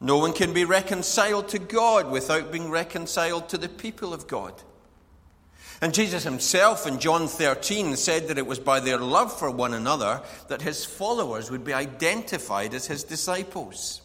No 0.00 0.18
one 0.18 0.32
can 0.32 0.52
be 0.52 0.64
reconciled 0.64 1.48
to 1.48 1.58
God 1.58 2.10
without 2.10 2.52
being 2.52 2.70
reconciled 2.70 3.48
to 3.50 3.58
the 3.58 3.68
people 3.68 4.12
of 4.12 4.26
God. 4.26 4.54
And 5.82 5.92
Jesus 5.92 6.24
himself 6.24 6.86
in 6.86 7.00
John 7.00 7.28
13 7.28 7.96
said 7.96 8.28
that 8.28 8.38
it 8.38 8.46
was 8.46 8.58
by 8.58 8.80
their 8.80 8.98
love 8.98 9.36
for 9.38 9.50
one 9.50 9.74
another 9.74 10.22
that 10.48 10.62
his 10.62 10.84
followers 10.84 11.50
would 11.50 11.64
be 11.64 11.74
identified 11.74 12.72
as 12.72 12.86
his 12.86 13.04
disciples. 13.04 14.00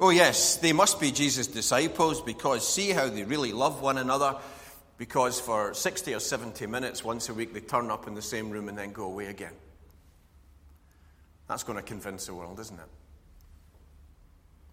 Oh, 0.00 0.10
yes, 0.10 0.56
they 0.56 0.72
must 0.72 0.98
be 0.98 1.12
Jesus' 1.12 1.46
disciples 1.46 2.20
because 2.20 2.66
see 2.66 2.90
how 2.90 3.08
they 3.08 3.22
really 3.22 3.52
love 3.52 3.80
one 3.80 3.98
another. 3.98 4.36
Because 4.98 5.40
for 5.40 5.74
60 5.74 6.14
or 6.14 6.20
70 6.20 6.66
minutes 6.66 7.04
once 7.04 7.28
a 7.28 7.34
week 7.34 7.52
they 7.52 7.60
turn 7.60 7.90
up 7.90 8.08
in 8.08 8.14
the 8.14 8.22
same 8.22 8.50
room 8.50 8.68
and 8.68 8.76
then 8.76 8.92
go 8.92 9.04
away 9.04 9.26
again. 9.26 9.52
That's 11.48 11.62
going 11.62 11.76
to 11.76 11.82
convince 11.82 12.26
the 12.26 12.34
world, 12.34 12.58
isn't 12.58 12.78
it? 12.78 12.88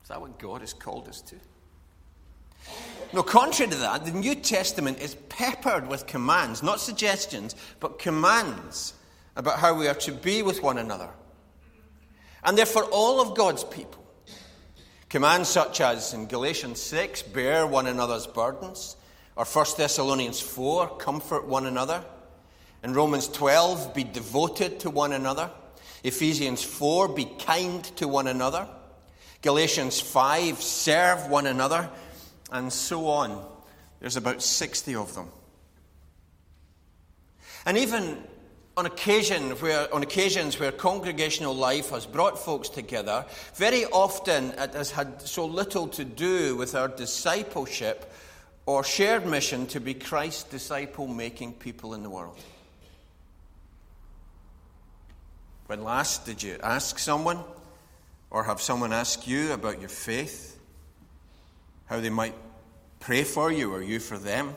Is 0.03 0.09
that 0.09 0.21
what 0.21 0.39
God 0.39 0.61
has 0.61 0.73
called 0.73 1.07
us 1.07 1.21
to? 1.23 1.35
No, 3.13 3.23
contrary 3.23 3.71
to 3.71 3.77
that, 3.77 4.05
the 4.05 4.11
New 4.11 4.35
Testament 4.35 4.99
is 4.99 5.15
peppered 5.27 5.87
with 5.87 6.07
commands, 6.07 6.63
not 6.63 6.79
suggestions, 6.79 7.55
but 7.79 7.99
commands 7.99 8.93
about 9.35 9.59
how 9.59 9.73
we 9.73 9.87
are 9.87 9.95
to 9.95 10.11
be 10.11 10.41
with 10.41 10.63
one 10.63 10.77
another. 10.77 11.09
And 12.43 12.57
they're 12.57 12.65
for 12.65 12.85
all 12.85 13.21
of 13.21 13.35
God's 13.35 13.63
people. 13.63 14.03
Commands 15.09 15.49
such 15.49 15.81
as 15.81 16.13
in 16.13 16.27
Galatians 16.27 16.81
6, 16.81 17.23
bear 17.23 17.67
one 17.67 17.85
another's 17.85 18.27
burdens, 18.27 18.95
or 19.35 19.43
1 19.43 19.65
Thessalonians 19.77 20.39
4, 20.39 20.97
comfort 20.97 21.47
one 21.47 21.65
another. 21.65 22.03
In 22.81 22.93
Romans 22.93 23.27
12, 23.27 23.93
be 23.93 24.05
devoted 24.05 24.79
to 24.79 24.89
one 24.89 25.11
another. 25.11 25.51
Ephesians 26.03 26.63
4, 26.63 27.09
be 27.09 27.25
kind 27.25 27.83
to 27.97 28.07
one 28.07 28.27
another. 28.27 28.67
Galatians 29.41 29.99
5, 29.99 30.61
serve 30.61 31.27
one 31.27 31.45
another. 31.45 31.89
And 32.51 32.71
so 32.71 33.07
on. 33.07 33.45
There's 33.99 34.17
about 34.17 34.41
60 34.41 34.95
of 34.95 35.13
them. 35.15 35.29
And 37.65 37.77
even 37.77 38.17
on 38.77 38.85
occasion 38.85 39.51
where, 39.51 39.93
on 39.93 40.01
occasions 40.01 40.59
where 40.59 40.71
congregational 40.71 41.53
life 41.53 41.89
has 41.91 42.05
brought 42.05 42.39
folks 42.39 42.69
together, 42.69 43.25
very 43.55 43.85
often 43.85 44.51
it 44.51 44.73
has 44.73 44.91
had 44.91 45.21
so 45.21 45.45
little 45.45 45.87
to 45.89 46.03
do 46.03 46.55
with 46.55 46.73
our 46.73 46.87
discipleship 46.87 48.11
or 48.65 48.83
shared 48.83 49.25
mission 49.25 49.67
to 49.67 49.79
be 49.79 49.93
Christ's 49.93 50.43
disciple 50.43 51.07
making 51.07 51.53
people 51.53 51.93
in 51.93 52.03
the 52.03 52.09
world. 52.09 52.39
When 55.67 55.83
last 55.83 56.25
did 56.25 56.43
you 56.43 56.57
ask 56.61 56.99
someone 56.99 57.39
or 58.29 58.43
have 58.43 58.61
someone 58.61 58.93
ask 58.93 59.27
you 59.27 59.51
about 59.53 59.79
your 59.79 59.89
faith? 59.89 60.57
How 61.91 61.99
they 61.99 62.09
might 62.09 62.35
pray 63.01 63.25
for 63.25 63.51
you 63.51 63.73
or 63.73 63.83
you 63.83 63.99
for 63.99 64.17
them? 64.17 64.55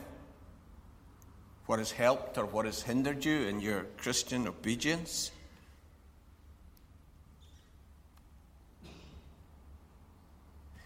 what 1.65 1.79
has 1.79 1.91
helped 1.91 2.37
or 2.37 2.45
what 2.45 2.65
has 2.65 2.81
hindered 2.81 3.25
you 3.25 3.41
in 3.47 3.59
your 3.59 3.85
Christian 3.97 4.47
obedience? 4.47 5.31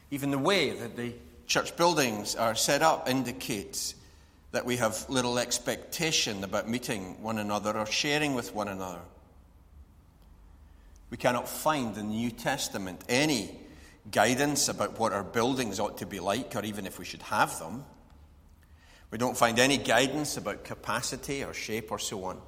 Even 0.10 0.32
the 0.32 0.40
way 0.40 0.72
that 0.72 0.96
the 0.96 1.14
church 1.46 1.76
buildings 1.78 2.36
are 2.36 2.56
set 2.56 2.82
up 2.82 3.08
indicates 3.08 3.94
that 4.52 4.66
we 4.66 4.78
have 4.78 5.08
little 5.10 5.38
expectation 5.38 6.44
about 6.44 6.68
meeting 6.68 7.22
one 7.22 7.38
another 7.38 7.78
or 7.78 7.86
sharing 7.86 8.34
with 8.34 8.56
one 8.56 8.68
another. 8.68 9.02
We 11.12 11.18
cannot 11.18 11.48
find 11.48 11.96
in 11.98 12.08
the 12.08 12.14
New 12.16 12.32
Testament 12.32 13.04
any 13.08 13.60
guidance 14.12 14.70
about 14.70 15.00
what 15.00 15.14
our 15.14 15.24
buildings 15.24 15.80
ought 15.80 15.98
to 16.00 16.06
be 16.06 16.20
like, 16.20 16.56
or 16.56 16.64
even 16.64 16.86
if 16.86 17.00
we 17.00 17.06
should 17.06 17.22
have 17.24 17.58
them. 17.60 17.86
We 19.12 19.18
don't 19.18 19.38
find 19.38 19.58
any 19.60 19.78
guidance 19.78 20.38
about 20.38 20.64
capacity 20.64 21.44
or 21.44 21.54
shape 21.54 21.92
or 21.92 22.00
so 22.00 22.26
on. 22.26 22.40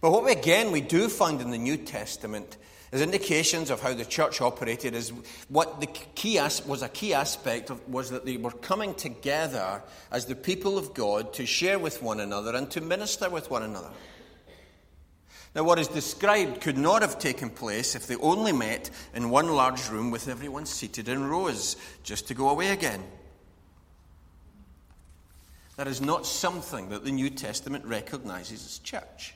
But 0.00 0.10
what 0.10 0.24
we, 0.24 0.32
again 0.32 0.72
we 0.72 0.80
do 0.80 1.08
find 1.08 1.40
in 1.40 1.50
the 1.50 1.58
New 1.58 1.76
Testament 1.76 2.56
is 2.90 3.02
indications 3.02 3.70
of 3.70 3.80
how 3.80 3.94
the 3.94 4.04
church 4.04 4.40
operated. 4.40 4.94
Is 4.94 5.12
what 5.48 5.80
the 5.80 5.86
key 5.86 6.38
as, 6.38 6.64
was 6.64 6.82
a 6.82 6.88
key 6.88 7.14
aspect 7.14 7.70
of, 7.70 7.86
was 7.88 8.10
that 8.10 8.24
they 8.24 8.36
were 8.36 8.50
coming 8.50 8.94
together 8.94 9.82
as 10.10 10.26
the 10.26 10.34
people 10.34 10.78
of 10.78 10.94
God 10.94 11.34
to 11.34 11.46
share 11.46 11.78
with 11.78 12.02
one 12.02 12.20
another 12.20 12.54
and 12.56 12.70
to 12.72 12.80
minister 12.80 13.28
with 13.28 13.50
one 13.50 13.62
another. 13.62 13.90
Now, 15.54 15.64
what 15.64 15.78
is 15.78 15.88
described 15.88 16.60
could 16.60 16.76
not 16.76 17.02
have 17.02 17.18
taken 17.18 17.50
place 17.50 17.94
if 17.94 18.06
they 18.06 18.16
only 18.16 18.52
met 18.52 18.90
in 19.14 19.30
one 19.30 19.48
large 19.48 19.88
room 19.88 20.10
with 20.10 20.28
everyone 20.28 20.66
seated 20.66 21.08
in 21.08 21.28
rows, 21.28 21.76
just 22.02 22.28
to 22.28 22.34
go 22.34 22.50
away 22.50 22.68
again. 22.68 23.02
That 25.76 25.86
is 25.86 26.00
not 26.00 26.26
something 26.26 26.90
that 26.90 27.04
the 27.04 27.12
New 27.12 27.30
Testament 27.30 27.84
recognizes 27.84 28.66
as 28.66 28.78
church. 28.80 29.34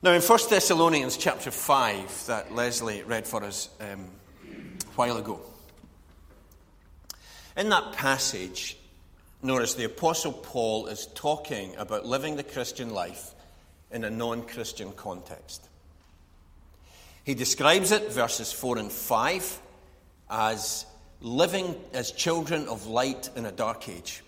Now, 0.00 0.12
in 0.12 0.22
1 0.22 0.38
Thessalonians 0.48 1.16
chapter 1.16 1.50
5, 1.50 2.26
that 2.26 2.54
Leslie 2.54 3.02
read 3.02 3.26
for 3.26 3.42
us 3.42 3.68
um, 3.80 4.06
a 4.46 4.92
while 4.94 5.16
ago, 5.16 5.40
in 7.56 7.68
that 7.70 7.92
passage, 7.94 8.76
notice 9.42 9.74
the 9.74 9.84
Apostle 9.84 10.32
Paul 10.32 10.86
is 10.86 11.06
talking 11.14 11.74
about 11.76 12.06
living 12.06 12.36
the 12.36 12.42
Christian 12.42 12.90
life 12.90 13.34
in 13.90 14.04
a 14.04 14.10
non 14.10 14.42
Christian 14.42 14.92
context. 14.92 15.68
He 17.24 17.34
describes 17.34 17.90
it, 17.90 18.12
verses 18.12 18.52
4 18.52 18.78
and 18.78 18.92
5, 18.92 19.60
as 20.30 20.86
living 21.20 21.74
as 21.92 22.12
children 22.12 22.68
of 22.68 22.86
light 22.86 23.30
in 23.34 23.46
a 23.46 23.52
dark 23.52 23.88
age. 23.88 24.22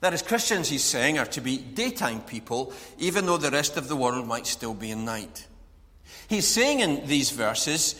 That 0.00 0.12
as 0.12 0.22
Christians, 0.22 0.68
he's 0.68 0.84
saying, 0.84 1.18
are 1.18 1.26
to 1.26 1.40
be 1.40 1.58
daytime 1.58 2.20
people, 2.20 2.72
even 2.98 3.26
though 3.26 3.36
the 3.36 3.50
rest 3.50 3.76
of 3.76 3.88
the 3.88 3.96
world 3.96 4.26
might 4.26 4.46
still 4.46 4.74
be 4.74 4.90
in 4.90 5.04
night. 5.04 5.46
He's 6.28 6.46
saying 6.46 6.80
in 6.80 7.06
these 7.06 7.30
verses, 7.30 7.94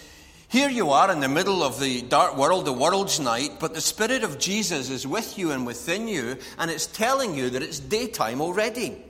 here 0.48 0.70
you 0.70 0.90
are 0.90 1.12
in 1.12 1.20
the 1.20 1.28
middle 1.28 1.62
of 1.62 1.78
the 1.78 2.00
dark 2.02 2.36
world, 2.36 2.64
the 2.64 2.72
world's 2.72 3.20
night, 3.20 3.52
but 3.60 3.74
the 3.74 3.80
Spirit 3.80 4.24
of 4.24 4.38
Jesus 4.38 4.88
is 4.88 5.06
with 5.06 5.38
you 5.38 5.50
and 5.50 5.66
within 5.66 6.08
you, 6.08 6.38
and 6.58 6.70
it's 6.70 6.86
telling 6.86 7.34
you 7.34 7.50
that 7.50 7.62
it's 7.62 7.78
daytime 7.78 8.40
already. 8.40 9.04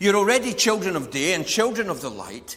You're 0.00 0.16
already 0.16 0.54
children 0.54 0.96
of 0.96 1.10
day 1.10 1.34
and 1.34 1.46
children 1.46 1.90
of 1.90 2.00
the 2.00 2.10
light. 2.10 2.56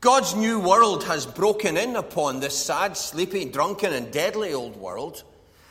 God's 0.00 0.34
new 0.34 0.58
world 0.58 1.04
has 1.04 1.26
broken 1.26 1.76
in 1.76 1.96
upon 1.96 2.40
this 2.40 2.56
sad, 2.56 2.96
sleepy, 2.96 3.46
drunken, 3.46 3.92
and 3.92 4.10
deadly 4.10 4.52
old 4.52 4.76
world. 4.76 5.24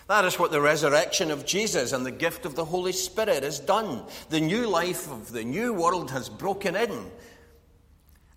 That 0.07 0.25
is 0.25 0.39
what 0.39 0.51
the 0.51 0.61
resurrection 0.61 1.29
of 1.29 1.45
Jesus 1.45 1.93
and 1.93 2.03
the 2.03 2.11
gift 2.11 2.45
of 2.45 2.55
the 2.55 2.65
Holy 2.65 2.93
Spirit 2.93 3.43
has 3.43 3.59
done. 3.59 4.03
The 4.29 4.41
new 4.41 4.67
life 4.67 5.11
of 5.11 5.31
the 5.31 5.43
new 5.43 5.71
world 5.73 6.09
has 6.09 6.29
broken 6.29 6.75
in. 6.75 7.11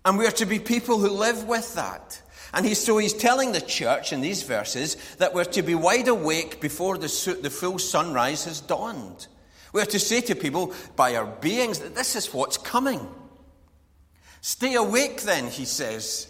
And 0.05 0.17
we 0.17 0.27
are 0.27 0.31
to 0.31 0.45
be 0.45 0.59
people 0.59 0.99
who 0.99 1.09
live 1.09 1.47
with 1.47 1.73
that. 1.75 2.21
And 2.53 2.77
so 2.77 2.99
he's 2.99 3.13
telling 3.13 3.51
the 3.51 3.61
church 3.61 4.13
in 4.13 4.21
these 4.21 4.43
verses 4.43 4.95
that 5.17 5.33
we're 5.33 5.43
to 5.45 5.63
be 5.63 5.73
wide 5.73 6.07
awake 6.07 6.61
before 6.61 6.97
the, 6.97 7.37
the 7.41 7.49
full 7.49 7.79
sunrise 7.79 8.45
has 8.45 8.61
dawned. 8.61 9.27
We're 9.73 9.85
to 9.85 9.99
say 9.99 10.21
to 10.21 10.35
people 10.35 10.71
by 10.95 11.15
our 11.15 11.25
beings 11.25 11.79
that 11.79 11.95
this 11.95 12.15
is 12.15 12.31
what's 12.31 12.57
coming. 12.57 13.07
Stay 14.41 14.75
awake 14.75 15.23
then, 15.23 15.47
he 15.47 15.65
says, 15.65 16.27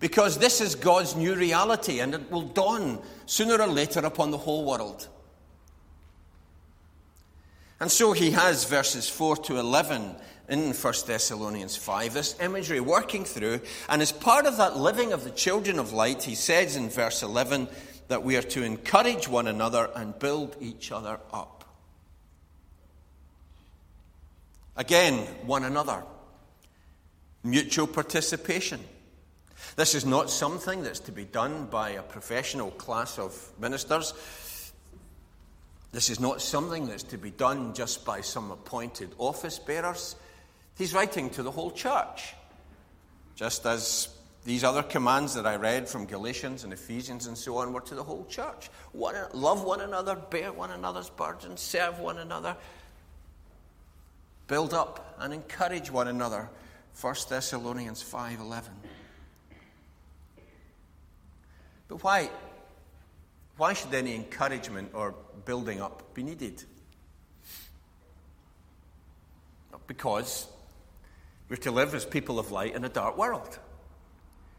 because 0.00 0.38
this 0.38 0.62
is 0.62 0.74
God's 0.74 1.14
new 1.14 1.34
reality 1.34 2.00
and 2.00 2.14
it 2.14 2.30
will 2.30 2.42
dawn 2.42 2.98
sooner 3.26 3.60
or 3.60 3.66
later 3.66 4.00
upon 4.00 4.30
the 4.30 4.38
whole 4.38 4.64
world. 4.64 5.08
And 7.80 7.90
so 7.90 8.12
he 8.12 8.30
has 8.30 8.64
verses 8.64 9.10
4 9.10 9.36
to 9.36 9.58
11 9.58 10.14
in 10.48 10.72
1 10.72 10.94
Thessalonians 11.06 11.76
5, 11.76 12.14
this 12.14 12.38
imagery 12.40 12.80
working 12.80 13.24
through. 13.24 13.60
And 13.88 14.00
as 14.00 14.12
part 14.12 14.46
of 14.46 14.56
that 14.58 14.76
living 14.76 15.12
of 15.12 15.24
the 15.24 15.30
children 15.30 15.78
of 15.78 15.92
light, 15.92 16.22
he 16.22 16.34
says 16.34 16.76
in 16.76 16.88
verse 16.88 17.22
11, 17.22 17.68
that 18.08 18.22
we 18.22 18.36
are 18.36 18.42
to 18.42 18.62
encourage 18.62 19.28
one 19.28 19.48
another 19.48 19.90
and 19.94 20.18
build 20.18 20.56
each 20.60 20.92
other 20.92 21.18
up. 21.32 21.64
Again, 24.76 25.14
one 25.46 25.64
another. 25.64 26.02
Mutual 27.42 27.86
participation. 27.86 28.80
This 29.76 29.94
is 29.94 30.04
not 30.04 30.30
something 30.30 30.82
that's 30.82 31.00
to 31.00 31.12
be 31.12 31.24
done 31.24 31.66
by 31.66 31.90
a 31.90 32.02
professional 32.02 32.70
class 32.72 33.18
of 33.18 33.34
ministers. 33.58 34.12
This 35.92 36.10
is 36.10 36.20
not 36.20 36.42
something 36.42 36.86
that's 36.86 37.04
to 37.04 37.18
be 37.18 37.30
done 37.30 37.72
just 37.72 38.04
by 38.04 38.20
some 38.20 38.50
appointed 38.50 39.14
office 39.18 39.58
bearers. 39.58 40.16
He's 40.76 40.92
writing 40.92 41.30
to 41.30 41.42
the 41.42 41.50
whole 41.50 41.70
church, 41.70 42.34
just 43.34 43.64
as 43.64 44.08
these 44.44 44.62
other 44.62 44.82
commands 44.82 45.34
that 45.34 45.46
I 45.46 45.56
read 45.56 45.88
from 45.88 46.06
Galatians 46.06 46.64
and 46.64 46.72
Ephesians 46.72 47.26
and 47.26 47.36
so 47.36 47.56
on 47.56 47.72
were 47.72 47.80
to 47.80 47.94
the 47.94 48.04
whole 48.04 48.26
church. 48.26 48.70
One, 48.92 49.16
love 49.32 49.64
one 49.64 49.80
another, 49.80 50.14
bear 50.14 50.52
one 50.52 50.70
another's 50.70 51.10
burdens, 51.10 51.60
serve 51.60 51.98
one 51.98 52.18
another, 52.18 52.56
build 54.46 54.74
up 54.74 55.16
and 55.18 55.32
encourage 55.32 55.90
one 55.90 56.08
another. 56.08 56.48
1 57.00 57.14
Thessalonians 57.28 58.02
5:11. 58.02 58.68
But 61.88 62.02
why 62.02 62.30
why 63.56 63.72
should 63.72 63.94
any 63.94 64.14
encouragement 64.14 64.90
or 64.92 65.14
building 65.44 65.80
up 65.80 66.14
be 66.14 66.22
needed? 66.22 66.62
Because 69.86 70.46
we're 71.48 71.56
to 71.56 71.70
live 71.70 71.94
as 71.94 72.04
people 72.04 72.38
of 72.38 72.50
light 72.50 72.74
in 72.74 72.84
a 72.84 72.88
dark 72.88 73.16
world. 73.16 73.58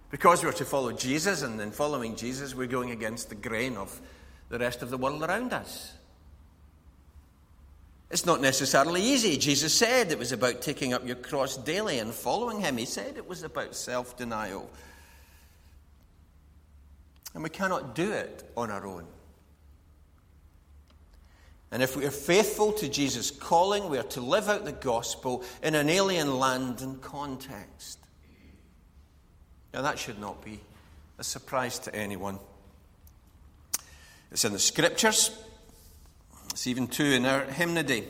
Because 0.10 0.44
we're 0.44 0.54
to 0.54 0.66
follow 0.66 0.94
Jesus, 0.94 1.42
and 1.42 1.60
in 1.60 1.72
following 1.72 2.16
Jesus, 2.16 2.56
we're 2.56 2.68
going 2.68 2.92
against 2.92 3.30
the 3.30 3.36
grain 3.36 3.76
of 3.76 4.00
the 4.50 4.58
rest 4.58 4.82
of 4.82 4.90
the 4.90 4.98
world 4.98 5.22
around 5.22 5.52
us. 5.52 5.94
It's 8.10 8.26
not 8.26 8.40
necessarily 8.40 9.02
easy. 9.02 9.38
Jesus 9.38 9.74
said 9.74 10.12
it 10.12 10.20
was 10.20 10.32
about 10.32 10.62
taking 10.62 10.94
up 10.94 11.06
your 11.06 11.18
cross 11.18 11.58
daily 11.58 12.00
and 12.00 12.14
following 12.14 12.62
him. 12.62 12.78
He 12.78 12.86
said 12.86 13.18
it 13.18 13.28
was 13.28 13.44
about 13.44 13.76
self 13.76 14.16
denial. 14.16 14.70
And 17.34 17.44
we 17.44 17.50
cannot 17.50 17.96
do 17.96 18.14
it 18.14 18.50
on 18.56 18.72
our 18.72 18.88
own. 18.88 19.06
And 21.72 21.84
if 21.84 21.98
we 21.98 22.06
are 22.06 22.12
faithful 22.12 22.72
to 22.74 22.88
Jesus' 22.88 23.30
calling, 23.30 23.90
we 23.90 23.98
are 23.98 24.04
to 24.04 24.22
live 24.22 24.48
out 24.48 24.64
the 24.64 24.72
gospel 24.72 25.44
in 25.62 25.76
an 25.76 25.90
alien 25.90 26.40
land 26.40 26.82
and 26.82 27.02
context. 27.02 28.00
Now, 29.74 29.82
that 29.82 30.00
should 30.00 30.20
not 30.20 30.44
be 30.44 30.60
a 31.18 31.24
surprise 31.24 31.78
to 31.80 31.94
anyone. 31.94 32.40
It's 34.32 34.46
in 34.46 34.54
the 34.54 34.60
scriptures, 34.60 35.32
it's 36.52 36.68
even 36.68 36.88
true 36.88 37.12
in 37.12 37.26
our 37.26 37.44
hymnody. 37.44 38.08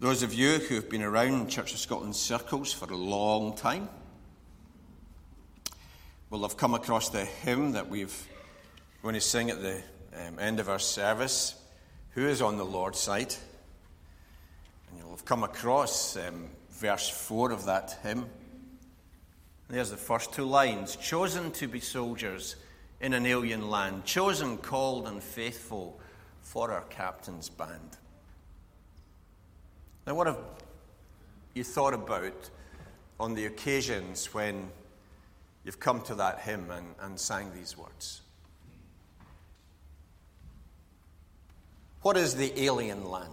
Those 0.00 0.22
of 0.22 0.34
you 0.34 0.58
who 0.58 0.74
have 0.74 0.90
been 0.90 1.02
around 1.02 1.48
Church 1.48 1.72
of 1.72 1.78
Scotland 1.78 2.16
circles 2.16 2.72
for 2.72 2.92
a 2.92 2.96
long 2.96 3.56
time 3.56 3.88
will 6.30 6.42
have 6.42 6.56
come 6.56 6.74
across 6.74 7.10
the 7.10 7.24
hymn 7.24 7.72
that 7.72 7.88
we've 7.88 8.28
going 9.02 9.14
to 9.14 9.20
sing 9.20 9.50
at 9.50 9.62
the 9.62 9.80
um, 10.26 10.38
end 10.38 10.58
of 10.58 10.68
our 10.68 10.78
service 10.78 11.54
who 12.14 12.26
is 12.28 12.40
on 12.40 12.56
the 12.56 12.64
Lord's 12.64 12.98
side. 12.98 13.34
And 14.88 14.98
you'll 14.98 15.10
have 15.10 15.24
come 15.24 15.44
across 15.44 16.16
um, 16.16 16.48
verse 16.70 17.08
4 17.08 17.50
of 17.50 17.66
that 17.66 17.98
hymn. 18.02 18.26
There's 19.68 19.90
the 19.90 19.96
first 19.96 20.32
two 20.32 20.44
lines 20.44 20.96
chosen 20.96 21.50
to 21.52 21.66
be 21.66 21.80
soldiers 21.80 22.56
in 23.00 23.12
an 23.14 23.26
alien 23.26 23.70
land, 23.70 24.04
chosen, 24.04 24.56
called, 24.58 25.06
and 25.08 25.22
faithful 25.22 25.98
for 26.42 26.70
our 26.70 26.82
captain's 26.82 27.48
band. 27.48 27.98
Now, 30.06 30.14
what 30.14 30.26
have 30.26 30.38
you 31.54 31.64
thought 31.64 31.94
about 31.94 32.50
on 33.18 33.34
the 33.34 33.46
occasions 33.46 34.32
when 34.32 34.70
you've 35.64 35.80
come 35.80 36.02
to 36.02 36.14
that 36.16 36.40
hymn 36.40 36.70
and, 36.70 36.94
and 37.00 37.18
sang 37.18 37.52
these 37.54 37.76
words? 37.76 38.20
What 42.04 42.18
is 42.18 42.34
the 42.34 42.62
alien 42.62 43.10
land? 43.10 43.32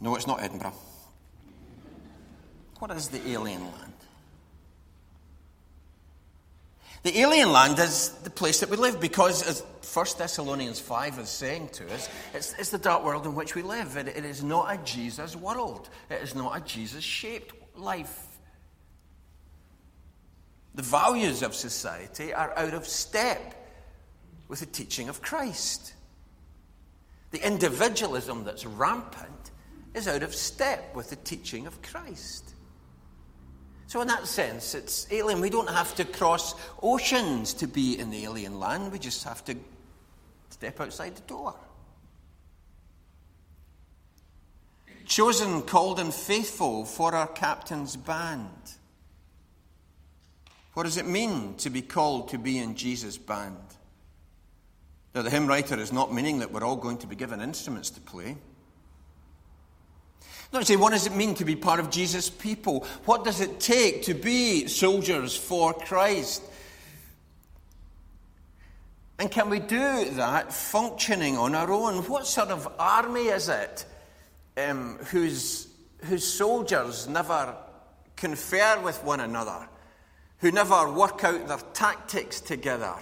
No, 0.00 0.16
it's 0.16 0.26
not 0.26 0.42
Edinburgh. 0.42 0.72
What 2.80 2.90
is 2.90 3.10
the 3.10 3.24
alien 3.28 3.62
land? 3.62 3.92
The 7.04 7.16
alien 7.20 7.52
land 7.52 7.78
is 7.78 8.08
the 8.24 8.30
place 8.30 8.58
that 8.58 8.68
we 8.68 8.76
live 8.76 9.00
because, 9.00 9.46
as 9.46 9.62
1 9.94 10.06
Thessalonians 10.18 10.80
5 10.80 11.20
is 11.20 11.28
saying 11.28 11.68
to 11.74 11.94
us, 11.94 12.08
it's, 12.34 12.54
it's 12.58 12.70
the 12.70 12.78
dark 12.78 13.04
world 13.04 13.24
in 13.24 13.36
which 13.36 13.54
we 13.54 13.62
live. 13.62 13.96
It, 13.96 14.08
it 14.08 14.24
is 14.24 14.42
not 14.42 14.74
a 14.74 14.82
Jesus 14.84 15.36
world, 15.36 15.88
it 16.10 16.20
is 16.22 16.34
not 16.34 16.56
a 16.56 16.60
Jesus 16.60 17.04
shaped 17.04 17.54
life. 17.78 18.33
The 20.74 20.82
values 20.82 21.42
of 21.42 21.54
society 21.54 22.34
are 22.34 22.56
out 22.58 22.74
of 22.74 22.86
step 22.86 23.54
with 24.48 24.60
the 24.60 24.66
teaching 24.66 25.08
of 25.08 25.22
Christ. 25.22 25.94
The 27.30 27.46
individualism 27.46 28.44
that's 28.44 28.66
rampant 28.66 29.50
is 29.94 30.08
out 30.08 30.22
of 30.22 30.34
step 30.34 30.94
with 30.94 31.10
the 31.10 31.16
teaching 31.16 31.66
of 31.66 31.80
Christ. 31.82 32.54
So, 33.86 34.00
in 34.00 34.08
that 34.08 34.26
sense, 34.26 34.74
it's 34.74 35.06
alien. 35.12 35.40
We 35.40 35.50
don't 35.50 35.70
have 35.70 35.94
to 35.96 36.04
cross 36.04 36.54
oceans 36.82 37.54
to 37.54 37.68
be 37.68 37.98
in 37.98 38.10
the 38.10 38.24
alien 38.24 38.58
land, 38.58 38.90
we 38.90 38.98
just 38.98 39.22
have 39.24 39.44
to 39.44 39.56
step 40.50 40.80
outside 40.80 41.14
the 41.14 41.22
door. 41.22 41.54
Chosen, 45.06 45.62
called, 45.62 46.00
and 46.00 46.12
faithful 46.12 46.84
for 46.84 47.14
our 47.14 47.26
captain's 47.28 47.94
band. 47.94 48.48
What 50.74 50.82
does 50.82 50.96
it 50.96 51.06
mean 51.06 51.54
to 51.58 51.70
be 51.70 51.82
called 51.82 52.28
to 52.30 52.38
be 52.38 52.58
in 52.58 52.74
Jesus' 52.74 53.16
band? 53.16 53.56
Now, 55.14 55.22
the 55.22 55.30
hymn 55.30 55.46
writer 55.46 55.78
is 55.78 55.92
not 55.92 56.12
meaning 56.12 56.40
that 56.40 56.50
we're 56.50 56.64
all 56.64 56.76
going 56.76 56.98
to 56.98 57.06
be 57.06 57.14
given 57.14 57.40
instruments 57.40 57.90
to 57.90 58.00
play. 58.00 58.36
Not 60.52 60.66
say, 60.66 60.76
what 60.76 60.92
does 60.92 61.06
it 61.06 61.14
mean 61.14 61.34
to 61.36 61.44
be 61.44 61.56
part 61.56 61.80
of 61.80 61.90
Jesus' 61.90 62.30
people? 62.30 62.86
What 63.06 63.24
does 63.24 63.40
it 63.40 63.58
take 63.58 64.02
to 64.04 64.14
be 64.14 64.68
soldiers 64.68 65.36
for 65.36 65.74
Christ? 65.74 66.42
And 69.18 69.30
can 69.30 69.50
we 69.50 69.58
do 69.58 70.10
that 70.10 70.52
functioning 70.52 71.36
on 71.36 71.56
our 71.56 71.70
own? 71.72 72.04
What 72.04 72.26
sort 72.26 72.50
of 72.50 72.72
army 72.78 73.26
is 73.26 73.48
it 73.48 73.84
um, 74.56 74.98
whose, 75.10 75.66
whose 76.04 76.24
soldiers 76.24 77.08
never 77.08 77.56
confer 78.14 78.80
with 78.80 79.02
one 79.02 79.20
another? 79.20 79.68
Who 80.44 80.52
never 80.52 80.92
work 80.92 81.24
out 81.24 81.48
their 81.48 81.56
tactics 81.72 82.38
together, 82.38 82.92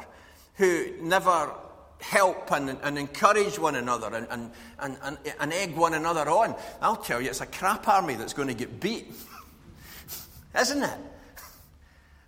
who 0.54 0.92
never 1.00 1.52
help 1.98 2.52
and, 2.52 2.78
and 2.84 2.96
encourage 2.96 3.58
one 3.58 3.74
another 3.74 4.14
and, 4.14 4.28
and, 4.30 4.96
and, 5.02 5.18
and, 5.40 5.52
egg 5.52 5.74
one 5.74 5.92
another 5.92 6.30
on. 6.30 6.54
I'll 6.80 6.94
tell 6.94 7.20
you, 7.20 7.30
it's 7.30 7.40
a 7.40 7.46
crap 7.46 7.88
army 7.88 8.14
that's 8.14 8.32
going 8.32 8.46
to 8.46 8.54
get 8.54 8.78
beat. 8.78 9.12
Isn't 10.56 10.84
it? 10.84 10.98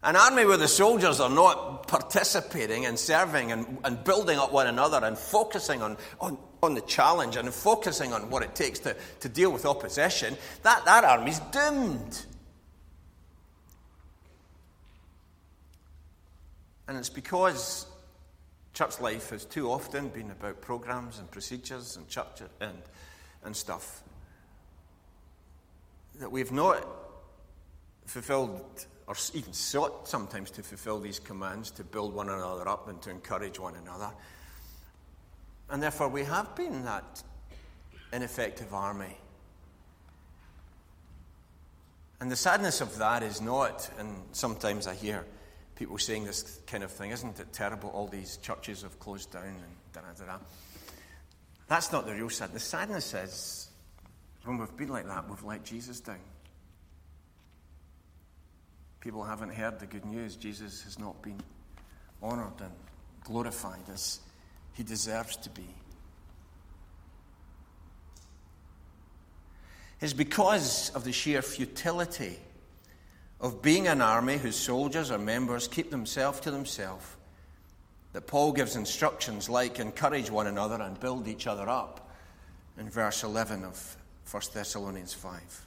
An 0.02 0.16
army 0.16 0.46
where 0.46 0.56
the 0.56 0.66
soldiers 0.66 1.20
are 1.20 1.30
not 1.30 1.86
participating 1.86 2.84
and 2.84 2.98
serving 2.98 3.52
and, 3.52 3.78
and 3.84 4.02
building 4.02 4.40
up 4.40 4.52
one 4.52 4.66
another 4.66 4.98
and 5.04 5.16
focusing 5.16 5.80
on, 5.80 5.96
on, 6.20 6.36
on 6.60 6.74
the 6.74 6.80
challenge 6.80 7.36
and 7.36 7.54
focusing 7.54 8.12
on 8.12 8.30
what 8.30 8.42
it 8.42 8.56
takes 8.56 8.80
to, 8.80 8.96
to 9.20 9.28
deal 9.28 9.52
with 9.52 9.64
opposition, 9.64 10.36
that, 10.64 10.84
that 10.86 11.04
army's 11.04 11.38
doomed. 11.52 12.26
And 16.86 16.98
it's 16.98 17.08
because 17.08 17.86
church 18.72 19.00
life 19.00 19.30
has 19.30 19.44
too 19.44 19.70
often 19.70 20.08
been 20.08 20.30
about 20.30 20.60
programs 20.60 21.18
and 21.18 21.30
procedures 21.30 21.96
and 21.96 22.08
church 22.08 22.42
and, 22.60 22.82
and 23.44 23.56
stuff 23.56 24.02
that 26.18 26.30
we've 26.30 26.52
not 26.52 26.86
fulfilled 28.06 28.86
or 29.06 29.14
even 29.34 29.52
sought 29.52 30.08
sometimes 30.08 30.50
to 30.52 30.62
fulfill 30.62 30.98
these 30.98 31.18
commands 31.18 31.70
to 31.72 31.84
build 31.84 32.14
one 32.14 32.28
another 32.28 32.66
up 32.68 32.88
and 32.88 33.00
to 33.02 33.10
encourage 33.10 33.58
one 33.58 33.74
another. 33.76 34.10
And 35.70 35.82
therefore, 35.82 36.08
we 36.08 36.24
have 36.24 36.54
been 36.56 36.84
that 36.84 37.22
ineffective 38.12 38.72
army. 38.72 39.18
And 42.20 42.30
the 42.30 42.36
sadness 42.36 42.80
of 42.80 42.96
that 42.98 43.22
is 43.22 43.40
not, 43.40 43.90
and 43.98 44.16
sometimes 44.32 44.86
I 44.86 44.94
hear 44.94 45.24
people 45.76 45.98
saying 45.98 46.24
this 46.24 46.60
kind 46.66 46.84
of 46.84 46.90
thing. 46.90 47.10
Isn't 47.10 47.38
it 47.38 47.52
terrible? 47.52 47.90
All 47.90 48.06
these 48.06 48.36
churches 48.38 48.82
have 48.82 48.98
closed 48.98 49.32
down 49.32 49.44
and 49.44 49.74
da 49.92 50.00
da 50.00 50.24
da. 50.24 50.38
That's 51.68 51.92
not 51.92 52.06
the 52.06 52.14
real 52.14 52.30
sadness. 52.30 52.62
The 52.62 52.68
sadness 52.68 53.14
is 53.14 53.70
when 54.44 54.58
we've 54.58 54.76
been 54.76 54.88
like 54.88 55.06
that, 55.06 55.28
we've 55.28 55.42
let 55.42 55.64
Jesus 55.64 56.00
down. 56.00 56.18
people 59.04 59.22
haven't 59.22 59.50
heard 59.50 59.78
the 59.78 59.84
good 59.86 60.06
news. 60.06 60.34
Jesus 60.34 60.82
has 60.82 60.98
not 60.98 61.20
been 61.20 61.38
honored 62.22 62.58
and 62.60 62.72
glorified 63.22 63.86
as 63.92 64.20
he 64.72 64.82
deserves 64.82 65.36
to 65.36 65.50
be. 65.50 65.66
It's 70.00 70.14
because 70.14 70.90
of 70.94 71.04
the 71.04 71.12
sheer 71.12 71.42
futility 71.42 72.38
of 73.40 73.62
being 73.62 73.88
an 73.88 74.00
army 74.00 74.38
whose 74.38 74.56
soldiers 74.56 75.10
or 75.10 75.18
members 75.18 75.68
keep 75.68 75.90
themselves 75.90 76.40
to 76.40 76.50
themselves 76.50 77.04
that 78.14 78.28
Paul 78.28 78.52
gives 78.52 78.76
instructions 78.76 79.50
like 79.50 79.80
encourage 79.80 80.30
one 80.30 80.46
another 80.46 80.80
and 80.80 80.98
build 80.98 81.26
each 81.26 81.48
other 81.48 81.68
up 81.68 82.12
in 82.78 82.88
verse 82.88 83.24
11 83.24 83.64
of 83.64 83.96
1 84.30 84.42
Thessalonians 84.54 85.12
5. 85.12 85.66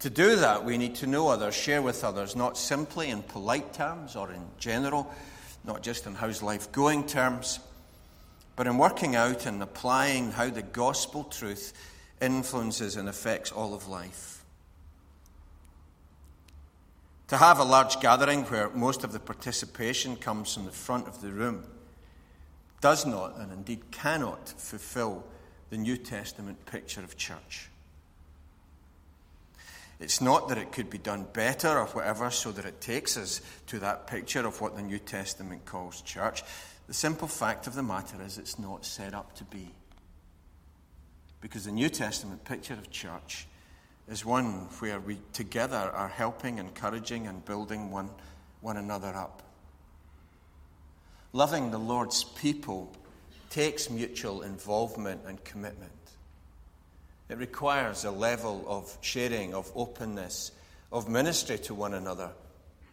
To 0.00 0.10
do 0.10 0.36
that, 0.36 0.64
we 0.64 0.78
need 0.78 0.94
to 0.96 1.08
know 1.08 1.26
others, 1.26 1.56
share 1.56 1.82
with 1.82 2.04
others, 2.04 2.36
not 2.36 2.56
simply 2.56 3.10
in 3.10 3.22
polite 3.22 3.72
terms 3.72 4.14
or 4.14 4.30
in 4.30 4.42
general, 4.60 5.12
not 5.64 5.82
just 5.82 6.06
in 6.06 6.14
how's 6.14 6.40
life 6.40 6.70
going 6.70 7.04
terms, 7.04 7.58
but 8.54 8.68
in 8.68 8.78
working 8.78 9.16
out 9.16 9.44
and 9.44 9.60
applying 9.60 10.30
how 10.30 10.50
the 10.50 10.62
gospel 10.62 11.24
truth 11.24 11.72
influences 12.22 12.94
and 12.94 13.08
affects 13.08 13.50
all 13.50 13.74
of 13.74 13.88
life. 13.88 14.37
To 17.28 17.36
have 17.36 17.58
a 17.58 17.64
large 17.64 18.00
gathering 18.00 18.44
where 18.44 18.70
most 18.70 19.04
of 19.04 19.12
the 19.12 19.20
participation 19.20 20.16
comes 20.16 20.54
from 20.54 20.64
the 20.64 20.70
front 20.70 21.06
of 21.06 21.20
the 21.20 21.30
room 21.30 21.64
does 22.80 23.04
not, 23.04 23.36
and 23.38 23.52
indeed 23.52 23.90
cannot, 23.90 24.48
fulfill 24.48 25.24
the 25.68 25.76
New 25.76 25.98
Testament 25.98 26.64
picture 26.64 27.02
of 27.02 27.16
church. 27.16 27.68
It's 30.00 30.20
not 30.20 30.48
that 30.48 30.58
it 30.58 30.72
could 30.72 30.88
be 30.88 30.98
done 30.98 31.26
better 31.32 31.78
or 31.78 31.86
whatever, 31.86 32.30
so 32.30 32.52
that 32.52 32.64
it 32.64 32.80
takes 32.80 33.16
us 33.16 33.40
to 33.66 33.78
that 33.80 34.06
picture 34.06 34.46
of 34.46 34.60
what 34.60 34.76
the 34.76 34.82
New 34.82 34.98
Testament 34.98 35.66
calls 35.66 36.00
church. 36.02 36.44
The 36.86 36.94
simple 36.94 37.28
fact 37.28 37.66
of 37.66 37.74
the 37.74 37.82
matter 37.82 38.16
is 38.24 38.38
it's 38.38 38.58
not 38.58 38.86
set 38.86 39.12
up 39.12 39.34
to 39.36 39.44
be. 39.44 39.68
Because 41.40 41.64
the 41.64 41.72
New 41.72 41.90
Testament 41.90 42.44
picture 42.44 42.74
of 42.74 42.90
church 42.90 43.46
is 44.08 44.24
one 44.24 44.68
where 44.80 45.00
we 45.00 45.18
together 45.32 45.76
are 45.76 46.08
helping, 46.08 46.58
encouraging, 46.58 47.26
and 47.26 47.44
building 47.44 47.90
one, 47.90 48.10
one 48.60 48.76
another 48.76 49.14
up. 49.14 49.42
Loving 51.32 51.70
the 51.70 51.78
Lord's 51.78 52.24
people 52.24 52.90
takes 53.50 53.90
mutual 53.90 54.42
involvement 54.42 55.22
and 55.26 55.42
commitment. 55.44 55.92
It 57.28 57.36
requires 57.36 58.04
a 58.04 58.10
level 58.10 58.64
of 58.66 58.96
sharing, 59.02 59.54
of 59.54 59.70
openness, 59.74 60.52
of 60.90 61.08
ministry 61.08 61.58
to 61.58 61.74
one 61.74 61.92
another. 61.92 62.30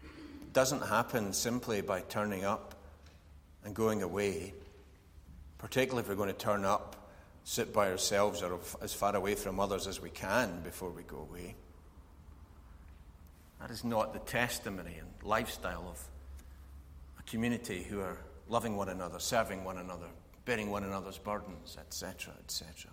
It 0.04 0.54
doesn't 0.54 0.82
happen 0.82 1.32
simply 1.32 1.82
by 1.82 2.02
turning 2.02 2.44
up 2.44 2.76
and 3.64 3.74
going 3.74 4.04
away, 4.04 4.54
particularly 5.58 6.02
if 6.02 6.10
we're 6.10 6.16
going 6.16 6.28
to 6.28 6.34
turn 6.34 6.66
up, 6.66 7.05
sit 7.46 7.72
by 7.72 7.92
ourselves, 7.92 8.42
or 8.42 8.60
as 8.82 8.94
far 8.94 9.16
away 9.16 9.36
from 9.36 9.60
others 9.60 9.86
as 9.86 10.02
we 10.02 10.10
can 10.10 10.62
before 10.62 10.90
we 10.90 11.04
go 11.04 11.28
away. 11.30 11.56
That 13.62 13.70
is 13.70 13.84
not 13.84 14.14
the 14.14 14.20
testimony 14.20 14.96
and 15.00 15.08
lifestyle 15.24 15.88
of 15.88 16.04
a 17.20 17.24
community 17.24 17.84
who 17.84 18.02
are 18.02 18.18
loving 18.50 18.76
one 18.76 18.90
another, 18.90 19.20
serving 19.20 19.64
one 19.64 19.78
another, 19.78 20.08
bearing 20.46 20.72
one 20.72 20.84
another's 20.84 21.20
burdens, 21.20 21.78
etc., 21.80 22.34
etc. 22.44 22.90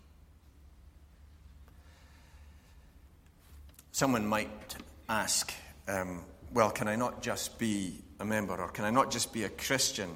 Someone 3.90 4.26
might 4.26 4.76
ask, 5.08 5.52
um, 5.88 6.24
well, 6.52 6.70
can 6.70 6.88
I 6.88 6.96
not 6.96 7.22
just 7.22 7.58
be 7.58 8.02
a 8.20 8.24
member 8.24 8.54
or 8.54 8.68
can 8.68 8.84
I 8.84 8.90
not 8.90 9.10
just 9.10 9.32
be 9.32 9.44
a 9.44 9.48
Christian 9.48 10.10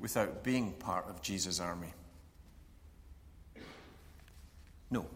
without 0.00 0.42
being 0.42 0.72
part 0.72 1.08
of 1.08 1.22
Jesus' 1.22 1.60
army? 1.60 1.92
No. 4.90 5.06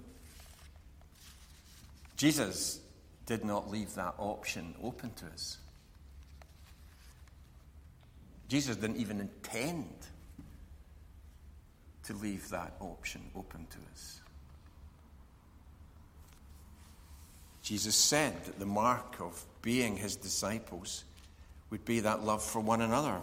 Jesus 2.17 2.81
did 3.27 3.45
not 3.45 3.71
leave 3.71 3.95
that 3.95 4.15
option 4.19 4.75
open 4.83 5.13
to 5.15 5.27
us. 5.27 5.59
Jesus 8.49 8.77
didn't 8.77 8.97
even 8.97 9.21
intend 9.21 9.89
to 12.05 12.13
leave 12.15 12.49
that 12.51 12.75
option 12.81 13.23
open 13.35 13.67
to 13.71 13.79
us. 13.93 14.21
Jesus 17.63 17.97
said 17.97 18.45
that 18.45 18.59
the 18.59 18.67
mark 18.67 19.21
of 19.21 19.43
being 19.63 19.97
his 19.97 20.17
disciples 20.17 21.05
would 21.71 21.85
be 21.87 22.01
that 22.01 22.23
love 22.23 22.43
for 22.43 22.61
one 22.61 22.83
another. 22.83 23.17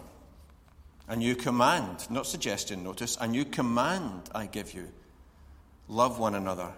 A 1.07 1.15
new 1.15 1.35
command, 1.35 2.09
not 2.09 2.25
suggestion, 2.25 2.83
notice, 2.83 3.17
a 3.21 3.27
new 3.27 3.45
command 3.45 4.29
I 4.33 4.47
give 4.47 4.73
you 4.73 4.89
love 5.91 6.17
one 6.17 6.34
another. 6.34 6.71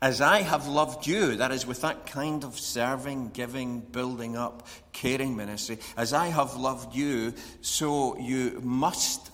As 0.00 0.20
I 0.20 0.42
have 0.42 0.68
loved 0.68 1.08
you, 1.08 1.36
that 1.36 1.50
is, 1.50 1.66
with 1.66 1.80
that 1.80 2.06
kind 2.06 2.44
of 2.44 2.56
serving, 2.56 3.30
giving, 3.30 3.80
building 3.80 4.36
up, 4.36 4.68
caring 4.92 5.34
ministry, 5.34 5.78
as 5.96 6.12
I 6.12 6.28
have 6.28 6.54
loved 6.54 6.94
you, 6.94 7.34
so 7.62 8.16
you 8.16 8.60
must 8.62 9.32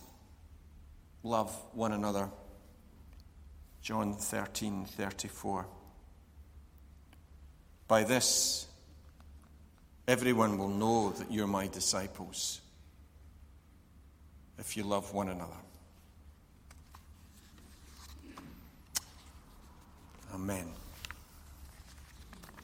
love 1.22 1.54
one 1.72 1.92
another. 1.92 2.30
John 3.82 4.14
13 4.14 4.86
34. 4.86 5.66
By 7.86 8.04
this, 8.04 8.66
everyone 10.08 10.56
will 10.56 10.70
know 10.70 11.10
that 11.10 11.30
you're 11.30 11.46
my 11.46 11.66
disciples 11.66 12.62
if 14.58 14.78
you 14.78 14.84
love 14.84 15.12
one 15.12 15.28
another. 15.28 15.63
Amen. 20.34 20.83